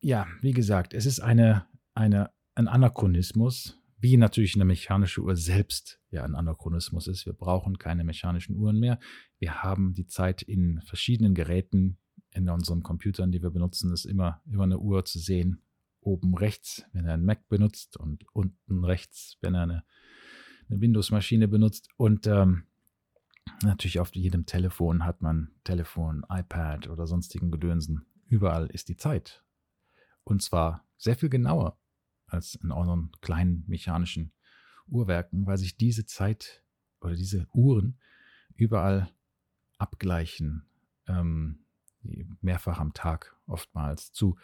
ja, 0.00 0.26
wie 0.42 0.52
gesagt, 0.52 0.92
es 0.92 1.06
ist 1.06 1.20
eine, 1.20 1.66
eine, 1.94 2.30
ein 2.54 2.68
Anachronismus, 2.68 3.80
wie 3.96 4.16
natürlich 4.16 4.54
eine 4.54 4.64
mechanische 4.64 5.22
Uhr 5.22 5.36
selbst 5.36 6.00
ja 6.10 6.24
ein 6.24 6.34
Anachronismus 6.34 7.06
ist. 7.06 7.26
Wir 7.26 7.32
brauchen 7.32 7.78
keine 7.78 8.04
mechanischen 8.04 8.56
Uhren 8.56 8.78
mehr. 8.78 8.98
Wir 9.38 9.62
haben 9.62 9.94
die 9.94 10.06
Zeit 10.06 10.42
in 10.42 10.82
verschiedenen 10.82 11.34
Geräten 11.34 11.98
in 12.34 12.48
unseren 12.48 12.82
Computern, 12.82 13.32
die 13.32 13.42
wir 13.42 13.50
benutzen, 13.50 13.92
ist 13.92 14.04
immer, 14.04 14.42
immer 14.46 14.64
eine 14.64 14.78
Uhr 14.78 15.04
zu 15.04 15.18
sehen. 15.18 15.62
Oben 16.00 16.36
rechts, 16.36 16.84
wenn 16.92 17.06
er 17.06 17.14
einen 17.14 17.24
Mac 17.24 17.48
benutzt 17.48 17.96
und 17.96 18.26
unten 18.34 18.84
rechts, 18.84 19.38
wenn 19.40 19.54
er 19.54 19.62
eine, 19.62 19.84
eine 20.68 20.80
Windows-Maschine 20.80 21.48
benutzt. 21.48 21.88
Und 21.96 22.26
ähm, 22.26 22.64
Natürlich 23.62 24.00
auf 24.00 24.14
jedem 24.14 24.46
Telefon 24.46 25.04
hat 25.04 25.22
man 25.22 25.50
Telefon, 25.64 26.24
iPad 26.28 26.88
oder 26.88 27.06
sonstigen 27.06 27.50
Gedönsen. 27.50 28.06
Überall 28.26 28.66
ist 28.66 28.88
die 28.88 28.96
Zeit. 28.96 29.44
Und 30.24 30.42
zwar 30.42 30.86
sehr 30.96 31.16
viel 31.16 31.28
genauer 31.28 31.78
als 32.26 32.54
in 32.56 32.72
euren 32.72 33.12
kleinen 33.20 33.64
mechanischen 33.66 34.32
Uhrwerken, 34.86 35.46
weil 35.46 35.58
sich 35.58 35.76
diese 35.76 36.04
Zeit 36.06 36.62
oder 37.00 37.14
diese 37.14 37.46
Uhren 37.52 37.98
überall 38.54 39.10
abgleichen, 39.78 40.66
ähm, 41.06 41.63
mehrfach 42.40 42.78
am 42.78 42.92
Tag 42.92 43.36
oftmals 43.46 44.12
zu 44.12 44.36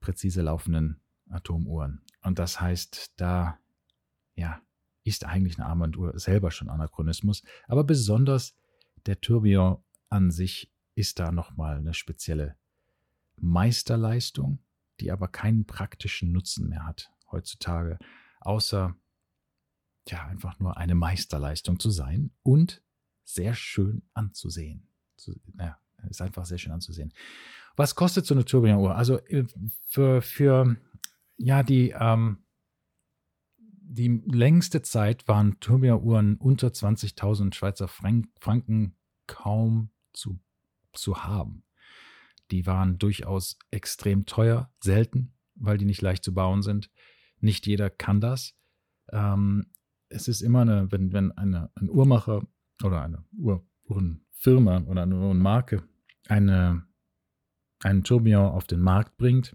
präzise 0.00 0.42
laufenden 0.42 1.00
Atomuhren. 1.28 2.02
Und 2.22 2.38
das 2.38 2.60
heißt, 2.60 3.14
da 3.16 3.58
ja, 4.34 4.60
ist 5.04 5.24
eigentlich 5.24 5.58
eine 5.58 5.66
Armbanduhr 5.66 6.18
selber 6.18 6.50
schon 6.50 6.68
Anachronismus, 6.68 7.42
aber 7.66 7.84
besonders 7.84 8.56
der 9.06 9.20
Tourbillon 9.20 9.82
an 10.08 10.30
sich 10.30 10.72
ist 10.94 11.18
da 11.18 11.32
nochmal 11.32 11.78
eine 11.78 11.94
spezielle 11.94 12.56
Meisterleistung, 13.36 14.60
die 15.00 15.10
aber 15.10 15.28
keinen 15.28 15.66
praktischen 15.66 16.32
Nutzen 16.32 16.68
mehr 16.68 16.86
hat 16.86 17.10
heutzutage, 17.30 17.98
außer 18.40 18.94
ja, 20.08 20.26
einfach 20.26 20.58
nur 20.58 20.76
eine 20.76 20.94
Meisterleistung 20.94 21.78
zu 21.78 21.90
sein 21.90 22.30
und 22.42 22.82
sehr 23.24 23.54
schön 23.54 24.02
anzusehen. 24.14 24.88
Ja, 25.58 25.78
ist 26.10 26.22
einfach 26.22 26.44
sehr 26.44 26.58
schön 26.58 26.72
anzusehen. 26.72 27.12
Was 27.76 27.94
kostet 27.94 28.26
so 28.26 28.34
eine 28.34 28.44
Tourbillon-Uhr? 28.44 28.94
Also 28.94 29.18
äh, 29.26 29.44
für, 29.86 30.22
für 30.22 30.76
ja, 31.36 31.62
die, 31.62 31.94
ähm, 31.98 32.44
die 33.58 34.22
längste 34.26 34.82
Zeit 34.82 35.26
waren 35.28 35.58
Tourbillon-Uhren 35.60 36.36
unter 36.36 36.68
20.000 36.68 37.54
Schweizer 37.54 37.88
Franken 37.88 38.96
kaum 39.26 39.90
zu, 40.12 40.38
zu 40.92 41.24
haben. 41.24 41.64
Die 42.50 42.66
waren 42.66 42.98
durchaus 42.98 43.58
extrem 43.70 44.26
teuer, 44.26 44.70
selten, 44.80 45.34
weil 45.54 45.78
die 45.78 45.86
nicht 45.86 46.02
leicht 46.02 46.24
zu 46.24 46.34
bauen 46.34 46.62
sind. 46.62 46.90
Nicht 47.40 47.66
jeder 47.66 47.88
kann 47.88 48.20
das. 48.20 48.54
Ähm, 49.10 49.66
es 50.08 50.28
ist 50.28 50.42
immer 50.42 50.60
eine, 50.60 50.92
wenn, 50.92 51.12
wenn 51.12 51.32
eine, 51.32 51.70
ein 51.74 51.88
Uhrmacher 51.88 52.46
oder 52.84 53.02
eine 53.02 53.24
Uhr, 53.36 53.66
Uhrenfirma 53.84 54.82
oder 54.86 55.02
eine 55.02 55.16
Uhrenmarke 55.16 55.82
eine, 56.32 56.82
einen 57.80 58.04
Tourbillon 58.04 58.46
auf 58.52 58.66
den 58.66 58.80
Markt 58.80 59.16
bringt, 59.18 59.54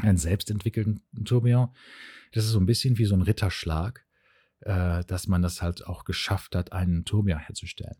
einen 0.00 0.16
selbstentwickelten 0.16 1.02
Tourbillon, 1.24 1.68
das 2.32 2.44
ist 2.44 2.50
so 2.50 2.60
ein 2.60 2.66
bisschen 2.66 2.98
wie 2.98 3.04
so 3.04 3.14
ein 3.14 3.22
Ritterschlag, 3.22 4.04
äh, 4.60 5.04
dass 5.04 5.26
man 5.26 5.42
das 5.42 5.60
halt 5.60 5.86
auch 5.86 6.04
geschafft 6.04 6.54
hat, 6.54 6.72
einen 6.72 7.04
Tourbillon 7.04 7.40
herzustellen. 7.40 7.96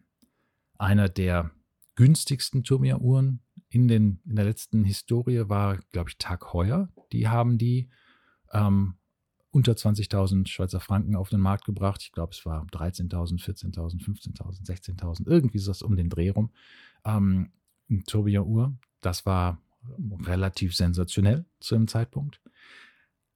Einer 0.78 1.08
der 1.08 1.50
günstigsten 1.96 2.64
Tourbillon-Uhren 2.64 3.40
in, 3.68 3.88
in 3.88 4.20
der 4.24 4.44
letzten 4.44 4.84
Historie 4.84 5.48
war, 5.48 5.78
glaube 5.92 6.10
ich, 6.10 6.18
Tag 6.18 6.52
Heuer. 6.52 6.88
Die 7.12 7.28
haben 7.28 7.58
die 7.58 7.88
ähm, 8.52 8.94
unter 9.50 9.72
20.000 9.72 10.48
Schweizer 10.48 10.80
Franken 10.80 11.16
auf 11.16 11.30
den 11.30 11.40
Markt 11.40 11.64
gebracht. 11.64 12.02
Ich 12.02 12.12
glaube, 12.12 12.32
es 12.32 12.44
war 12.44 12.64
13.000, 12.66 13.42
14.000, 13.42 14.02
15.000, 14.02 14.66
16.000, 14.66 15.26
irgendwie 15.26 15.62
das 15.62 15.82
um 15.82 15.96
den 15.96 16.10
Dreh 16.10 16.30
rum. 16.30 16.50
Ähm, 17.04 17.52
Tourbillon-Uhr, 18.06 18.76
das 19.00 19.26
war 19.26 19.62
relativ 20.24 20.74
sensationell 20.74 21.44
zu 21.60 21.74
dem 21.74 21.88
Zeitpunkt. 21.88 22.40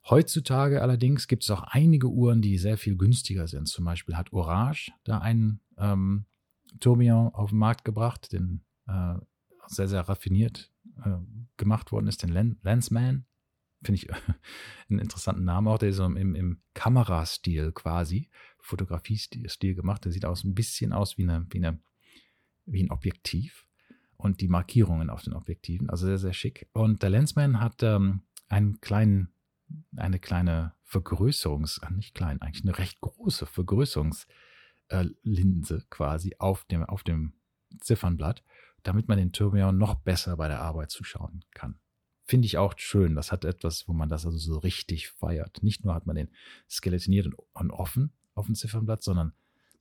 Heutzutage 0.08 0.82
allerdings 0.82 1.28
gibt 1.28 1.44
es 1.44 1.50
auch 1.50 1.62
einige 1.62 2.08
Uhren, 2.08 2.42
die 2.42 2.58
sehr 2.58 2.78
viel 2.78 2.96
günstiger 2.96 3.46
sind. 3.46 3.68
Zum 3.68 3.84
Beispiel 3.84 4.16
hat 4.16 4.32
Orange 4.32 4.92
da 5.04 5.18
einen 5.18 5.60
ähm, 5.76 6.24
Tourbillon 6.80 7.28
auf 7.34 7.50
den 7.50 7.58
Markt 7.58 7.84
gebracht, 7.84 8.32
den 8.32 8.62
äh, 8.86 9.14
sehr, 9.66 9.88
sehr 9.88 10.08
raffiniert 10.08 10.72
äh, 11.04 11.18
gemacht 11.56 11.92
worden 11.92 12.08
ist, 12.08 12.22
den 12.22 12.58
Lensman 12.62 13.26
finde 13.82 13.96
ich 13.96 14.10
einen 14.90 14.98
interessanten 14.98 15.44
Namen 15.44 15.68
auch, 15.68 15.78
der 15.78 15.90
ist 15.90 15.96
so 15.96 16.04
im, 16.04 16.34
im 16.34 16.60
Kamerastil 16.74 17.72
quasi, 17.72 18.28
Fotografiestil 18.58 19.74
gemacht. 19.74 20.04
Der 20.04 20.12
sieht 20.12 20.24
aus 20.24 20.44
ein 20.44 20.54
bisschen 20.54 20.92
aus 20.92 21.18
wie, 21.18 21.22
eine, 21.22 21.46
wie, 21.50 21.58
eine, 21.58 21.78
wie 22.66 22.82
ein 22.82 22.90
Objektiv 22.90 23.66
und 24.20 24.40
die 24.40 24.48
Markierungen 24.48 25.10
auf 25.10 25.22
den 25.22 25.34
Objektiven, 25.34 25.90
also 25.90 26.06
sehr, 26.06 26.18
sehr 26.18 26.32
schick. 26.32 26.68
Und 26.72 27.02
der 27.02 27.10
Lensman 27.10 27.60
hat 27.60 27.82
ähm, 27.82 28.22
einen 28.48 28.80
kleinen, 28.80 29.32
eine 29.96 30.18
kleine 30.18 30.74
Vergrößerungs, 30.82 31.78
äh, 31.78 31.92
nicht 31.92 32.14
klein, 32.14 32.40
eigentlich 32.40 32.64
eine 32.64 32.78
recht 32.78 33.00
große 33.00 33.46
Vergrößerungslinse 33.46 34.26
äh, 34.88 35.82
quasi 35.90 36.36
auf 36.38 36.64
dem, 36.64 36.84
auf 36.84 37.02
dem 37.02 37.34
Ziffernblatt, 37.80 38.44
damit 38.82 39.08
man 39.08 39.18
den 39.18 39.32
Tourbillon 39.32 39.76
noch 39.76 39.96
besser 39.96 40.36
bei 40.36 40.48
der 40.48 40.60
Arbeit 40.60 40.90
zuschauen 40.90 41.44
kann 41.52 41.78
finde 42.30 42.46
ich 42.46 42.58
auch 42.58 42.74
schön. 42.76 43.16
Das 43.16 43.32
hat 43.32 43.44
etwas, 43.44 43.88
wo 43.88 43.92
man 43.92 44.08
das 44.08 44.24
also 44.24 44.38
so 44.38 44.58
richtig 44.58 45.08
feiert. 45.08 45.64
Nicht 45.64 45.84
nur 45.84 45.94
hat 45.94 46.06
man 46.06 46.14
den 46.14 46.28
skeletoniert 46.68 47.26
und 47.26 47.70
offen 47.72 48.12
auf 48.34 48.46
dem 48.46 48.54
Ziffernblatt, 48.54 49.02
sondern 49.02 49.32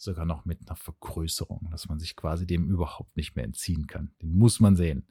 sogar 0.01 0.25
noch 0.25 0.45
mit 0.45 0.59
einer 0.67 0.75
Vergrößerung, 0.75 1.69
dass 1.71 1.87
man 1.87 1.99
sich 1.99 2.15
quasi 2.15 2.47
dem 2.47 2.69
überhaupt 2.69 3.15
nicht 3.17 3.35
mehr 3.35 3.45
entziehen 3.45 3.87
kann. 3.87 4.11
Den 4.21 4.35
muss 4.35 4.59
man 4.59 4.75
sehen. 4.75 5.07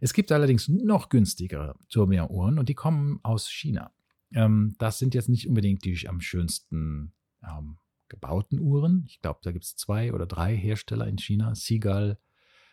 Es 0.00 0.12
gibt 0.12 0.30
allerdings 0.30 0.68
noch 0.68 1.08
günstigere 1.08 1.76
Tourbillon-Uhren 1.88 2.58
und 2.58 2.68
die 2.68 2.74
kommen 2.74 3.20
aus 3.22 3.48
China. 3.48 3.92
Ähm, 4.32 4.74
das 4.78 4.98
sind 4.98 5.14
jetzt 5.14 5.28
nicht 5.28 5.48
unbedingt 5.48 5.84
die 5.84 6.08
am 6.08 6.20
schönsten 6.20 7.12
ähm, 7.42 7.78
gebauten 8.08 8.60
Uhren. 8.60 9.04
Ich 9.08 9.20
glaube, 9.20 9.40
da 9.42 9.52
gibt 9.52 9.64
es 9.64 9.76
zwei 9.76 10.12
oder 10.12 10.26
drei 10.26 10.56
Hersteller 10.56 11.06
in 11.06 11.18
China. 11.18 11.54
Seagull, 11.54 12.18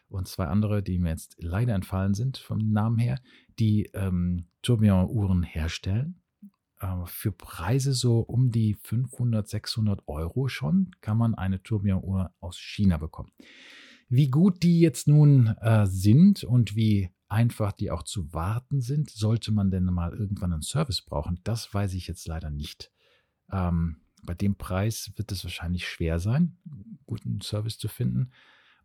und 0.08 0.28
zwei 0.28 0.46
andere, 0.46 0.84
die 0.84 1.00
mir 1.00 1.10
jetzt 1.10 1.36
leider 1.40 1.74
entfallen 1.74 2.14
sind 2.14 2.38
vom 2.38 2.72
Namen 2.72 2.98
her, 2.98 3.20
die 3.60 3.90
ähm, 3.94 4.48
Tourbillon-Uhren 4.62 5.44
herstellen. 5.44 6.22
Äh, 6.80 7.06
für 7.06 7.32
Preise 7.32 7.94
so 7.94 8.20
um 8.20 8.52
die 8.52 8.76
500, 8.76 9.48
600 9.48 10.08
Euro 10.08 10.48
schon 10.48 10.92
kann 11.02 11.18
man 11.18 11.36
eine 11.36 11.62
Tourbillon-Uhr 11.64 12.32
aus 12.40 12.58
China 12.58 12.98
bekommen. 12.98 13.32
Wie 14.10 14.30
gut 14.30 14.64
die 14.64 14.80
jetzt 14.80 15.08
nun 15.08 15.48
äh, 15.62 15.88
sind 15.88 16.44
und 16.44 16.76
wie 16.76 17.10
einfach 17.28 17.72
die 17.72 17.92
auch 17.92 18.04
zu 18.04 18.34
warten 18.34 18.82
sind, 18.82 19.10
sollte 19.10 19.52
man 19.52 19.72
denn 19.72 19.86
mal 19.86 20.14
irgendwann 20.14 20.54
einen 20.54 20.62
Service 20.62 21.02
brauchen, 21.02 21.40
das 21.44 21.74
weiß 21.74 21.94
ich 21.96 22.08
jetzt 22.08 22.28
leider 22.28 22.52
nicht. 22.52 22.92
Ähm, 23.52 23.98
bei 24.24 24.34
dem 24.34 24.56
Preis 24.56 25.12
wird 25.16 25.32
es 25.32 25.44
wahrscheinlich 25.44 25.88
schwer 25.88 26.20
sein, 26.20 26.58
guten 27.06 27.42
Service 27.42 27.78
zu 27.78 27.88
finden. 27.88 28.32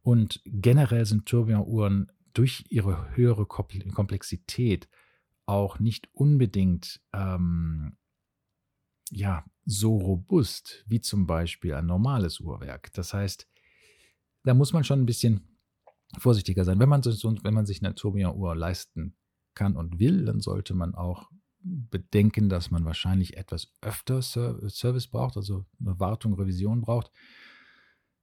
Und 0.02 0.40
generell 0.44 1.04
sind 1.04 1.26
Tourbillon-Uhren 1.26 2.10
durch 2.32 2.64
ihre 2.68 3.14
höhere 3.16 3.46
Komplexität 3.46 4.88
auch 5.50 5.80
nicht 5.80 6.08
unbedingt 6.14 7.00
ähm, 7.12 7.96
ja, 9.10 9.44
so 9.64 9.96
robust 9.96 10.84
wie 10.86 11.00
zum 11.00 11.26
Beispiel 11.26 11.74
ein 11.74 11.86
normales 11.86 12.40
Uhrwerk. 12.40 12.92
Das 12.92 13.12
heißt, 13.12 13.48
da 14.44 14.54
muss 14.54 14.72
man 14.72 14.84
schon 14.84 15.00
ein 15.00 15.06
bisschen 15.06 15.58
vorsichtiger 16.18 16.64
sein. 16.64 16.78
Wenn 16.78 16.88
man, 16.88 17.02
so, 17.02 17.34
wenn 17.42 17.54
man 17.54 17.66
sich 17.66 17.82
eine 17.82 17.94
Tourbillon-Uhr 17.94 18.54
leisten 18.54 19.16
kann 19.54 19.76
und 19.76 19.98
will, 19.98 20.24
dann 20.24 20.40
sollte 20.40 20.74
man 20.74 20.94
auch 20.94 21.30
bedenken, 21.62 22.48
dass 22.48 22.70
man 22.70 22.84
wahrscheinlich 22.84 23.36
etwas 23.36 23.72
öfter 23.82 24.22
Service 24.22 25.08
braucht, 25.08 25.36
also 25.36 25.66
eine 25.78 25.98
Wartung, 26.00 26.34
Revision 26.34 26.80
braucht 26.80 27.10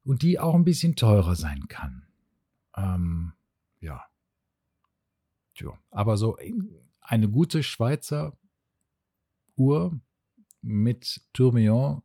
und 0.04 0.22
die 0.22 0.40
auch 0.40 0.56
ein 0.56 0.64
bisschen 0.64 0.96
teurer 0.96 1.36
sein 1.36 1.68
kann. 1.68 2.08
Ähm, 2.76 3.34
ja. 3.80 4.06
Tja, 5.54 5.78
aber 5.92 6.18
so 6.18 6.38
eine 7.08 7.30
gute 7.30 7.64
Schweizer 7.64 8.38
Uhr 9.56 10.00
mit 10.62 11.22
Tourbillon, 11.34 12.04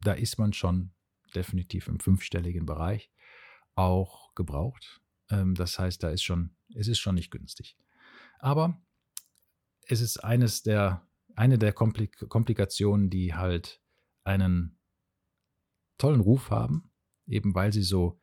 da 0.00 0.12
ist 0.12 0.38
man 0.38 0.52
schon 0.52 0.92
definitiv 1.34 1.88
im 1.88 1.98
fünfstelligen 1.98 2.66
Bereich 2.66 3.10
auch 3.74 4.34
gebraucht. 4.34 5.00
Ähm, 5.30 5.54
das 5.54 5.78
heißt, 5.78 6.02
da 6.02 6.10
ist 6.10 6.22
schon, 6.22 6.56
es 6.74 6.86
ist 6.86 6.98
schon 6.98 7.16
nicht 7.16 7.30
günstig. 7.30 7.76
Aber 8.38 8.80
es 9.86 10.00
ist 10.00 10.18
eines 10.18 10.62
der, 10.62 11.08
eine 11.34 11.58
der 11.58 11.72
Komplik 11.72 12.28
Komplikationen, 12.28 13.10
die 13.10 13.34
halt 13.34 13.82
einen 14.22 14.78
tollen 15.98 16.20
Ruf 16.20 16.50
haben 16.50 16.94
eben 17.26 17.54
weil 17.54 17.72
sie 17.72 17.82
so 17.82 18.20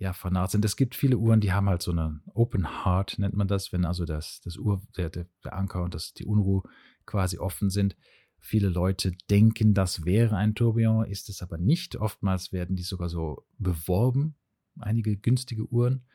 ja, 0.00 0.14
vernarrt 0.14 0.50
sind. 0.50 0.64
Es 0.64 0.76
gibt 0.76 0.94
viele 0.94 1.18
Uhren, 1.18 1.40
die 1.40 1.52
haben 1.52 1.68
halt 1.68 1.82
so 1.82 1.90
eine 1.90 2.20
Open 2.32 2.84
Heart, 2.84 3.18
nennt 3.18 3.34
man 3.36 3.48
das, 3.48 3.70
wenn 3.70 3.84
also 3.84 4.06
das, 4.06 4.40
das 4.40 4.56
Uhr, 4.56 4.82
der, 4.96 5.10
der, 5.10 5.26
der 5.44 5.54
Anker 5.54 5.82
und 5.82 5.94
das, 5.94 6.14
die 6.14 6.24
Unruhe 6.24 6.62
quasi 7.04 7.38
offen 7.38 7.68
sind. 7.68 7.96
Viele 8.38 8.70
Leute 8.70 9.12
denken, 9.28 9.74
das 9.74 10.06
wäre 10.06 10.36
ein 10.36 10.54
Tourbillon, 10.54 11.04
ist 11.04 11.28
es 11.28 11.42
aber 11.42 11.58
nicht. 11.58 11.96
Oftmals 11.96 12.50
werden 12.50 12.76
die 12.76 12.82
sogar 12.82 13.10
so 13.10 13.46
beworben, 13.58 14.36
einige 14.78 15.18
günstige 15.18 15.70
Uhren, 15.70 16.06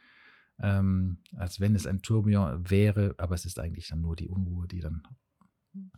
ähm, 0.59 1.21
als 1.35 1.59
wenn 1.59 1.75
es 1.75 1.85
ein 1.85 2.01
Tourbillon 2.01 2.67
wäre, 2.67 3.13
aber 3.19 3.35
es 3.35 3.45
ist 3.45 3.59
eigentlich 3.59 3.89
dann 3.89 4.01
nur 4.01 4.15
die 4.15 4.29
Unruhe, 4.29 4.67
die 4.67 4.79
dann 4.79 5.03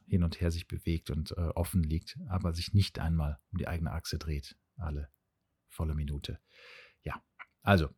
hin 0.05 0.25
und 0.25 0.41
her 0.41 0.51
sich 0.51 0.67
bewegt 0.67 1.09
und 1.09 1.31
äh, 1.37 1.51
offen 1.55 1.83
liegt, 1.83 2.19
aber 2.27 2.53
sich 2.53 2.73
nicht 2.73 2.99
einmal 2.99 3.39
um 3.53 3.59
die 3.59 3.67
eigene 3.69 3.91
Achse 3.91 4.17
dreht, 4.17 4.57
alle 4.75 5.07
volle 5.69 5.95
Minute. 5.95 6.39
Also. 7.67 7.89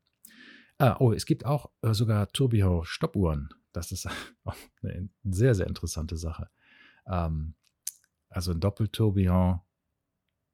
Ah, 0.80 0.96
oh, 1.00 1.14
es 1.14 1.28
gibt 1.28 1.46
auch 1.46 1.70
äh, 1.84 1.94
sogar 1.94 2.28
Tourbillon-Stoppuhren. 2.30 3.50
Das 3.72 3.92
ist 3.92 4.08
eine 4.82 5.10
sehr, 5.24 5.54
sehr 5.54 5.68
interessante 5.68 6.18
Sache. 6.18 6.50
Ähm, 7.06 7.54
also 8.30 8.52
ein 8.52 8.60
Doppeltourbillon 8.60 9.62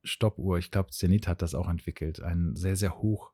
Stoppuhr, 0.04 0.58
ich 0.58 0.70
glaube, 0.70 0.92
Zenit 0.92 1.28
hat 1.28 1.42
das 1.42 1.56
auch 1.56 1.70
entwickelt, 1.70 2.22
einen 2.22 2.58
sehr, 2.58 2.76
sehr 2.76 2.98
hoch 2.98 3.32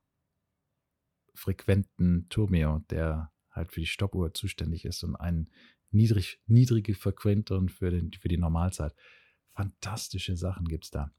frequenten 1.34 2.28
Tourbillon, 2.28 2.86
der 2.88 3.32
halt 3.50 3.72
für 3.72 3.80
die 3.80 3.86
Stoppuhr 3.86 4.32
zuständig 4.34 4.84
ist 4.84 5.02
und 5.02 5.16
einen 5.16 5.50
niedrig, 5.90 6.40
niedrige 6.46 6.94
Frequenteren 6.94 7.68
für, 7.68 7.90
den, 7.90 8.12
für 8.12 8.28
die 8.28 8.38
Normalzeit. 8.38 8.94
Fantastische 9.54 10.36
Sachen 10.36 10.68
gibt 10.68 10.84
es 10.84 10.90
da. 10.92 11.10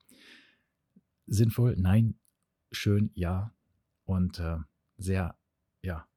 Sinnvoll? 1.25 1.75
Nein. 1.77 2.17
Schön? 2.71 3.11
Ja. 3.13 3.53
Und 4.05 4.39
äh, 4.39 4.57
sehr, 4.97 5.37
ja, 5.81 6.07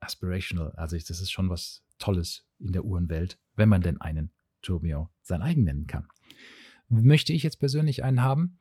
aspirational. 0.00 0.72
Also 0.72 0.96
ich, 0.96 1.04
das 1.04 1.20
ist 1.20 1.30
schon 1.30 1.50
was 1.50 1.84
Tolles 1.98 2.46
in 2.58 2.72
der 2.72 2.84
Uhrenwelt, 2.84 3.38
wenn 3.54 3.68
man 3.68 3.82
denn 3.82 4.00
einen 4.00 4.32
Tourbillon 4.62 5.08
sein 5.22 5.42
eigen 5.42 5.64
nennen 5.64 5.86
kann. 5.86 6.06
Möchte 6.88 7.32
ich 7.32 7.42
jetzt 7.42 7.58
persönlich 7.58 8.04
einen 8.04 8.22
haben? 8.22 8.58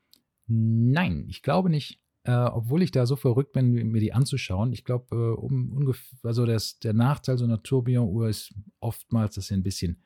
Nein, 0.47 1.25
ich 1.27 1.41
glaube 1.41 1.69
nicht. 1.69 1.99
Äh, 2.25 2.31
obwohl 2.31 2.81
ich 2.81 2.91
da 2.91 3.05
so 3.05 3.17
verrückt 3.17 3.51
bin, 3.51 3.71
mir 3.71 3.99
die 3.99 4.13
anzuschauen. 4.13 4.71
Ich 4.71 4.85
glaube, 4.85 5.13
äh, 5.13 5.37
um 5.37 5.73
ungefähr, 5.73 6.19
also 6.23 6.45
das, 6.45 6.79
der 6.79 6.93
Nachteil 6.93 7.37
so 7.37 7.43
einer 7.43 7.61
Tourbillon-Uhr 7.61 8.29
ist 8.29 8.53
oftmals, 8.79 9.35
dass 9.35 9.47
sie 9.47 9.55
ein 9.55 9.63
bisschen 9.63 10.01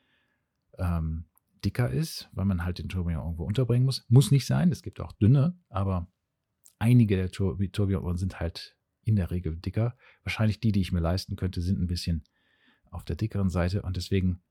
ähm, 0.78 1.26
dicker 1.64 1.90
ist, 1.90 2.28
weil 2.32 2.44
man 2.44 2.64
halt 2.64 2.78
den 2.78 2.88
Tourbillon 2.88 3.22
irgendwo 3.22 3.44
unterbringen 3.44 3.84
muss. 3.84 4.04
Muss 4.08 4.32
nicht 4.32 4.46
sein, 4.46 4.72
es 4.72 4.82
gibt 4.82 5.00
auch 5.00 5.12
dünne, 5.12 5.56
aber 5.68 6.08
einige 6.78 7.16
der 7.16 7.30
Tour 7.30 7.58
Tourbillon-Uhren 7.58 8.16
sind 8.16 8.40
halt 8.40 8.76
in 9.02 9.16
der 9.16 9.30
Regel 9.30 9.56
dicker. 9.56 9.96
Wahrscheinlich 10.22 10.60
die, 10.60 10.72
die 10.72 10.80
ich 10.80 10.92
mir 10.92 11.00
leisten 11.00 11.36
könnte, 11.36 11.62
sind 11.62 11.80
ein 11.80 11.86
bisschen 11.86 12.24
auf 12.90 13.04
der 13.04 13.16
dickeren 13.16 13.50
Seite 13.50 13.82
und 13.82 13.96
deswegen 13.96 14.42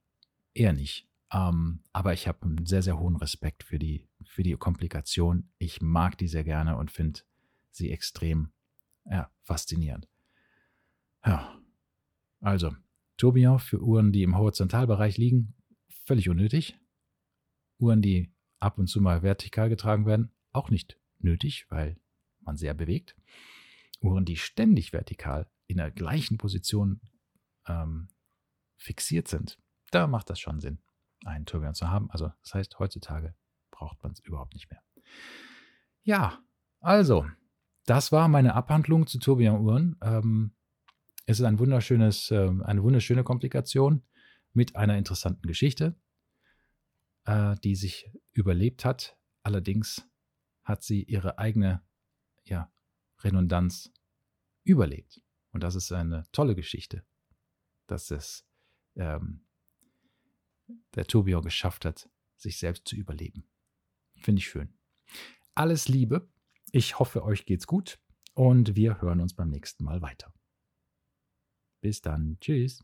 eher 0.53 0.73
nicht. 0.73 1.07
Ähm, 1.31 1.83
aber 1.93 2.13
ich 2.13 2.27
habe 2.27 2.43
einen 2.43 2.65
sehr, 2.65 2.81
sehr 2.81 2.99
hohen 2.99 3.17
Respekt 3.17 3.63
für 3.63 3.79
die, 3.79 4.07
für 4.23 4.43
die 4.43 4.53
Komplikation. 4.53 5.49
Ich 5.57 5.81
mag 5.81 6.17
die 6.17 6.27
sehr 6.27 6.43
gerne 6.43 6.77
und 6.77 6.91
finde 6.91 7.21
sie 7.71 7.91
extrem 7.91 8.51
ja, 9.05 9.29
faszinierend. 9.43 10.07
Ja, 11.25 11.59
also 12.39 12.75
Tourbillon 13.17 13.59
für 13.59 13.81
Uhren, 13.81 14.11
die 14.11 14.23
im 14.23 14.37
Horizontalbereich 14.37 15.17
liegen, 15.17 15.55
völlig 16.05 16.29
unnötig. 16.29 16.79
Uhren, 17.79 18.01
die 18.01 18.31
ab 18.59 18.77
und 18.77 18.87
zu 18.87 19.01
mal 19.01 19.23
vertikal 19.23 19.69
getragen 19.69 20.05
werden, 20.05 20.31
auch 20.51 20.69
nicht 20.69 20.99
nötig, 21.19 21.65
weil 21.69 21.99
man 22.47 22.57
sehr 22.57 22.73
bewegt. 22.73 23.15
Uhren, 24.01 24.25
die 24.25 24.38
ständig 24.38 24.93
vertikal 24.93 25.49
in 25.67 25.77
der 25.77 25.91
gleichen 25.91 26.38
Position 26.38 27.01
ähm, 27.67 28.10
fixiert 28.77 29.27
sind, 29.27 29.60
da 29.91 30.07
macht 30.07 30.29
das 30.29 30.39
schon 30.39 30.60
Sinn 30.60 30.79
einen 31.25 31.45
Tourbillon 31.45 31.73
zu 31.73 31.89
haben. 31.89 32.10
Also 32.12 32.31
das 32.41 32.53
heißt, 32.53 32.79
heutzutage 32.79 33.36
braucht 33.71 34.01
man 34.03 34.12
es 34.12 34.19
überhaupt 34.19 34.53
nicht 34.53 34.69
mehr. 34.69 34.81
Ja, 36.03 36.41
also, 36.79 37.25
das 37.86 38.12
war 38.12 38.27
meine 38.27 38.53
Abhandlung 38.53 39.07
zu 39.07 39.19
Tourbillon-Uhren. 39.19 39.97
Ähm, 40.01 40.55
es 41.25 41.39
ist 41.39 41.45
ein 41.45 41.60
wunderschönes, 41.60 42.31
äh, 42.31 42.49
eine 42.63 42.83
wunderschöne 42.83 43.23
Komplikation 43.23 44.03
mit 44.53 44.75
einer 44.75 44.97
interessanten 44.97 45.47
Geschichte, 45.47 45.99
äh, 47.25 47.55
die 47.63 47.75
sich 47.75 48.10
überlebt 48.31 48.86
hat. 48.86 49.17
Allerdings 49.43 50.07
hat 50.63 50.83
sie 50.83 51.03
ihre 51.03 51.39
eigene 51.39 51.81
ja, 52.49 52.71
Redundanz 53.23 53.91
überlebt. 54.63 55.21
Und 55.51 55.63
das 55.63 55.75
ist 55.75 55.91
eine 55.91 56.23
tolle 56.31 56.55
Geschichte, 56.55 57.05
dass 57.88 58.12
es 58.12 58.45
ähm, 58.95 59.47
der 60.95 61.05
Tourbillon 61.05 61.43
geschafft 61.43 61.86
hat, 61.86 62.10
sich 62.36 62.57
selbst 62.57 62.88
zu 62.88 62.95
überleben. 62.95 63.49
Finde 64.17 64.39
ich 64.39 64.47
schön. 64.47 64.77
Alles 65.55 65.88
Liebe. 65.88 66.29
Ich 66.71 66.99
hoffe, 66.99 67.23
euch 67.23 67.45
geht's 67.45 67.65
gut 67.65 67.99
und 68.33 68.75
wir 68.75 69.01
hören 69.01 69.21
uns 69.21 69.33
beim 69.33 69.49
nächsten 69.49 69.83
Mal 69.83 70.01
weiter. 70.01 70.33
Bis 71.81 72.01
dann. 72.01 72.38
Tschüss. 72.39 72.83